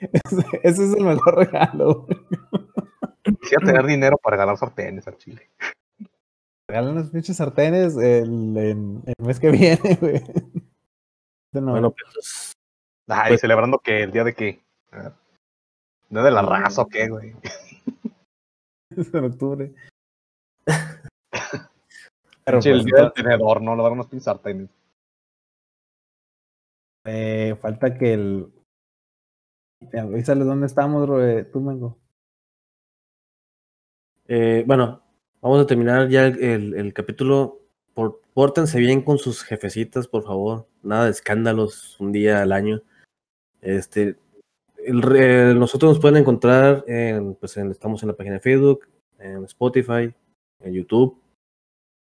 Ese, 0.00 0.60
ese 0.62 0.84
es 0.84 0.94
el 0.94 1.04
mejor 1.04 1.36
regalo. 1.36 2.06
güey. 2.06 2.18
Quisiera 3.40 3.66
tener 3.66 3.86
dinero 3.86 4.16
para 4.22 4.36
ganar 4.36 4.56
sartenes 4.56 5.06
al 5.08 5.16
chile. 5.18 5.50
Regalan 6.68 6.94
los 6.94 7.10
pinches 7.10 7.36
sartenes 7.36 7.96
el, 7.96 9.02
mes 9.18 9.40
que 9.40 9.50
viene, 9.50 9.98
güey. 10.00 10.16
Este 10.16 11.60
no, 11.60 11.72
Bueno, 11.72 11.90
pues, 11.90 12.56
Ay, 13.12 13.30
Pues- 13.32 13.40
celebrando 13.40 13.78
que 13.78 14.02
el 14.04 14.12
día 14.12 14.24
de 14.24 14.34
qué. 14.34 14.62
¿Día 16.08 16.22
de 16.22 16.30
la 16.30 16.42
raza 16.42 16.82
o 16.82 16.88
qué, 16.88 17.08
güey? 17.08 17.34
es 18.96 19.14
en 19.14 19.24
octubre. 19.24 19.72
Pero 22.44 22.58
el 22.58 22.62
pues, 22.64 22.84
día 22.84 22.96
del 23.02 23.12
tenedor, 23.12 23.62
¿no? 23.62 23.76
Le 23.76 23.82
dan 23.82 23.92
unos 23.92 24.06
pinches 24.08 24.24
sartenes. 24.24 24.68
eh, 27.04 27.56
falta 27.60 27.96
que 27.96 28.14
el. 28.14 28.52
Avísales 29.98 30.46
dónde 30.46 30.66
estamos, 30.66 31.02
bro, 31.06 31.24
eh, 31.26 31.44
tú, 31.44 31.60
Mengo. 31.60 31.96
eh, 34.28 34.62
bueno, 34.66 35.02
vamos 35.40 35.60
a 35.62 35.66
terminar 35.66 36.08
ya 36.08 36.26
el, 36.26 36.42
el- 36.42 36.74
el 36.74 36.92
capítulo. 36.94 37.58
Por, 37.94 38.20
pórtense 38.34 38.78
bien 38.78 39.02
con 39.02 39.18
sus 39.18 39.42
jefecitas, 39.42 40.06
por 40.06 40.22
favor. 40.24 40.68
Nada 40.82 41.04
de 41.06 41.10
escándalos 41.10 41.98
un 42.00 42.12
día 42.12 42.42
al 42.42 42.52
año. 42.52 42.80
Este, 43.62 44.16
el 44.78 45.58
nosotros 45.58 45.92
nos 45.92 46.00
pueden 46.00 46.16
encontrar 46.18 46.84
en, 46.86 47.34
pues 47.34 47.56
en- 47.56 47.70
estamos 47.70 48.02
en 48.02 48.08
la 48.08 48.16
página 48.16 48.34
de 48.36 48.40
Facebook, 48.40 48.86
en 49.18 49.44
Spotify, 49.44 50.12
en 50.60 50.72
YouTube, 50.72 51.20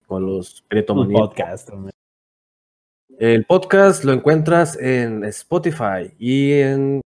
con 0.07 0.25
los 0.25 0.61
Un 0.61 0.67
Prietomaniacos. 0.67 1.27
podcast. 1.29 1.69
El 3.19 3.45
podcast 3.45 4.03
lo 4.03 4.11
encuentras 4.13 4.77
en 4.79 5.23
Spotify 5.25 6.11
y 6.17 6.53
en 6.53 7.01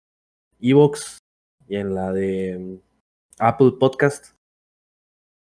Evox 0.61 1.19
y 1.67 1.77
en 1.77 1.95
la 1.95 2.13
de 2.13 2.59
mm, 2.59 2.77
Apple 3.39 3.73
Podcast. 3.81 4.35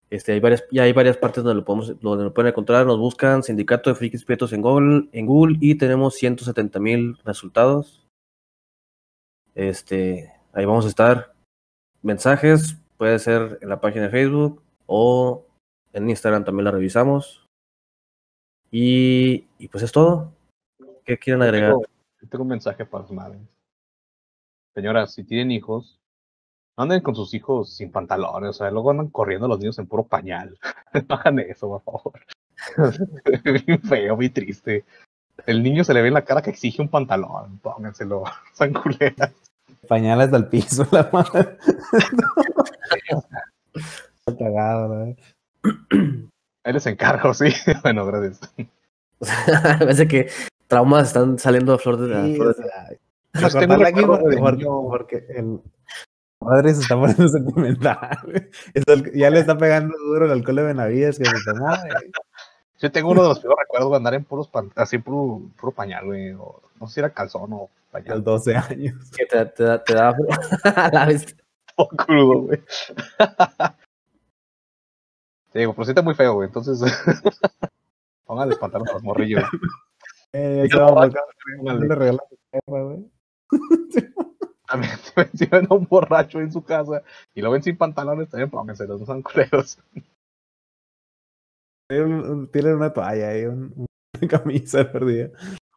Este, 0.08 0.32
hay 0.32 0.40
varias, 0.40 0.64
ya 0.70 0.82
hay 0.82 0.92
varias 0.92 1.16
partes 1.16 1.42
donde 1.42 1.56
lo 1.60 1.64
podemos, 1.64 1.98
donde 2.00 2.24
lo 2.24 2.32
pueden 2.34 2.50
encontrar. 2.50 2.86
Nos 2.86 2.98
buscan 2.98 3.42
Sindicato 3.42 3.90
de 3.90 3.96
Frikis 3.96 4.24
Prietos 4.24 4.52
en 4.52 4.60
Google, 4.62 5.08
en 5.12 5.26
Google 5.26 5.56
y 5.60 5.74
tenemos 5.74 6.14
170 6.14 6.78
mil 6.78 7.16
resultados. 7.24 8.01
Este, 9.54 10.32
ahí 10.52 10.64
vamos 10.64 10.84
a 10.84 10.88
estar. 10.88 11.34
Mensajes, 12.02 12.76
puede 12.96 13.18
ser 13.18 13.58
en 13.60 13.68
la 13.68 13.80
página 13.80 14.04
de 14.04 14.10
Facebook 14.10 14.62
o 14.86 15.44
en 15.92 16.08
Instagram 16.08 16.44
también 16.44 16.64
la 16.64 16.70
revisamos. 16.70 17.46
Y, 18.70 19.46
y 19.58 19.68
pues 19.68 19.84
es 19.84 19.92
todo. 19.92 20.32
¿Qué 21.04 21.18
quieren 21.18 21.42
agregar? 21.42 21.72
Tengo, 21.72 21.84
tengo 22.30 22.42
un 22.42 22.50
mensaje 22.50 22.86
para 22.86 23.02
las 23.02 23.12
madres. 23.12 23.40
Señoras, 24.74 25.12
si 25.12 25.24
tienen 25.24 25.50
hijos, 25.50 26.00
anden 26.76 27.02
con 27.02 27.14
sus 27.14 27.34
hijos 27.34 27.74
sin 27.74 27.92
pantalones, 27.92 28.50
o 28.50 28.52
sea, 28.54 28.70
luego 28.70 28.90
andan 28.90 29.08
corriendo 29.08 29.46
los 29.46 29.58
niños 29.58 29.78
en 29.78 29.86
puro 29.86 30.04
pañal. 30.04 30.58
No 31.08 31.14
hagan 31.14 31.38
eso, 31.38 31.68
por 31.68 31.82
favor. 31.82 32.20
bien 33.66 33.80
feo, 33.80 34.14
muy 34.14 34.28
triste. 34.28 34.84
El 35.46 35.62
niño 35.62 35.84
se 35.84 35.92
le 35.94 36.02
ve 36.02 36.08
en 36.08 36.14
la 36.14 36.24
cara 36.24 36.42
que 36.42 36.50
exige 36.50 36.82
un 36.82 36.88
pantalón. 36.88 37.58
Pónganselo, 37.58 38.24
san 38.52 38.72
culeras. 38.72 39.32
Pañales 39.88 40.30
del 40.30 40.46
piso, 40.46 40.86
la 40.92 41.08
madre. 41.12 41.56
Está 43.74 44.38
cagado, 44.38 44.88
¿no? 44.88 45.16
Ahí 46.64 46.72
les 46.72 46.86
encargo, 46.86 47.34
sí. 47.34 47.46
bueno, 47.82 48.06
gracias. 48.06 48.40
Parece 49.78 50.06
que 50.06 50.28
traumas 50.68 51.08
están 51.08 51.38
saliendo 51.38 51.74
a 51.74 51.78
flor 51.78 51.96
de 51.98 52.14
a 52.16 52.24
Sí, 52.24 52.36
flor 52.36 52.48
o 52.48 52.52
de- 52.54 53.66
tengo 53.66 53.84
aquí 53.86 54.02
porque, 54.04 54.66
porque, 54.66 55.26
el 55.36 55.60
madre 56.40 56.74
se 56.74 56.82
está 56.82 56.96
poniendo 56.96 57.28
sentimental. 57.28 58.18
ya 59.14 59.30
le 59.30 59.40
está 59.40 59.56
pegando 59.56 59.96
duro 59.98 60.26
el 60.26 60.32
alcohol 60.32 60.56
de 60.56 60.62
Benavides 60.64 61.18
que 61.18 61.24
se 61.24 61.32
tomó. 61.44 61.68
Yo 62.82 62.90
tengo 62.92 63.10
uno 63.12 63.22
de 63.22 63.28
los 63.28 63.38
peores 63.40 63.58
recuerdos 63.60 63.90
de 63.92 63.96
andar 63.96 64.14
en 64.14 64.24
puros 64.24 64.48
pan- 64.48 64.72
así 64.74 64.98
puro, 64.98 65.40
puro 65.58 65.72
pañal, 65.72 66.04
güey. 66.04 66.32
o 66.32 66.60
no 66.80 66.86
sé 66.88 66.94
si 66.94 67.00
era 67.00 67.10
calzón 67.10 67.52
o 67.52 67.56
A 67.56 67.60
los 67.60 67.70
pañal. 67.92 68.24
12 68.24 68.56
años. 68.56 69.10
que 69.16 69.24
te, 69.24 69.46
te 69.46 69.62
da- 69.62 69.82
te 69.84 69.94
da 69.94 70.08
a 70.76 70.90
la 70.92 71.06
vez. 71.06 71.36
Todo 71.76 71.88
crudo, 71.88 72.40
güey. 72.42 72.60
Te 75.52 75.58
digo, 75.60 75.74
pero 75.74 75.84
sí 75.84 75.90
está 75.92 76.02
muy 76.02 76.14
feo, 76.14 76.34
güey. 76.34 76.48
Entonces, 76.48 76.80
póngale 78.26 78.56
pantalones 78.56 78.90
a 78.90 78.94
los 78.94 79.02
morrillos. 79.02 79.44
Eh, 80.32 80.66
Yo 80.72 80.78
no, 80.78 81.04
le 81.04 82.12
güey. 82.66 83.10
También 84.66 84.92
si 85.34 85.44
ven 85.46 85.66
a 85.68 85.74
un 85.74 85.86
borracho 85.86 86.40
en 86.40 86.50
su 86.50 86.64
casa 86.64 87.02
y 87.34 87.42
lo 87.42 87.50
ven 87.50 87.62
sin 87.62 87.76
pantalones, 87.76 88.30
también 88.30 88.48
pónganselos, 88.48 89.00
no 89.00 89.06
son 89.06 89.20
culeros. 89.22 89.78
Tienen 91.92 92.12
un- 92.14 92.48
tienen 92.50 92.76
una 92.76 92.90
toalla 92.90 93.38
y 93.38 93.44
un, 93.44 93.86
una 94.18 94.28
camisa 94.30 94.90
perdida. 94.90 95.28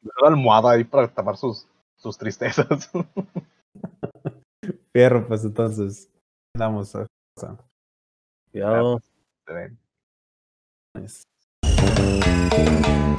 Una 0.02 0.30
almohada 0.30 0.72
ahí 0.72 0.86
para 0.86 1.14
tapar 1.14 1.36
sus, 1.36 1.68
sus 1.98 2.18
tristezas. 2.18 2.90
Fierro, 4.94 5.28
pues 5.28 5.44
entonces. 5.44 6.10
Andamos. 6.56 6.96
a- 6.96 7.06
Cuidado. 8.50 9.02
Se 9.46 9.54
ven. 9.54 9.78
a- 10.96 13.15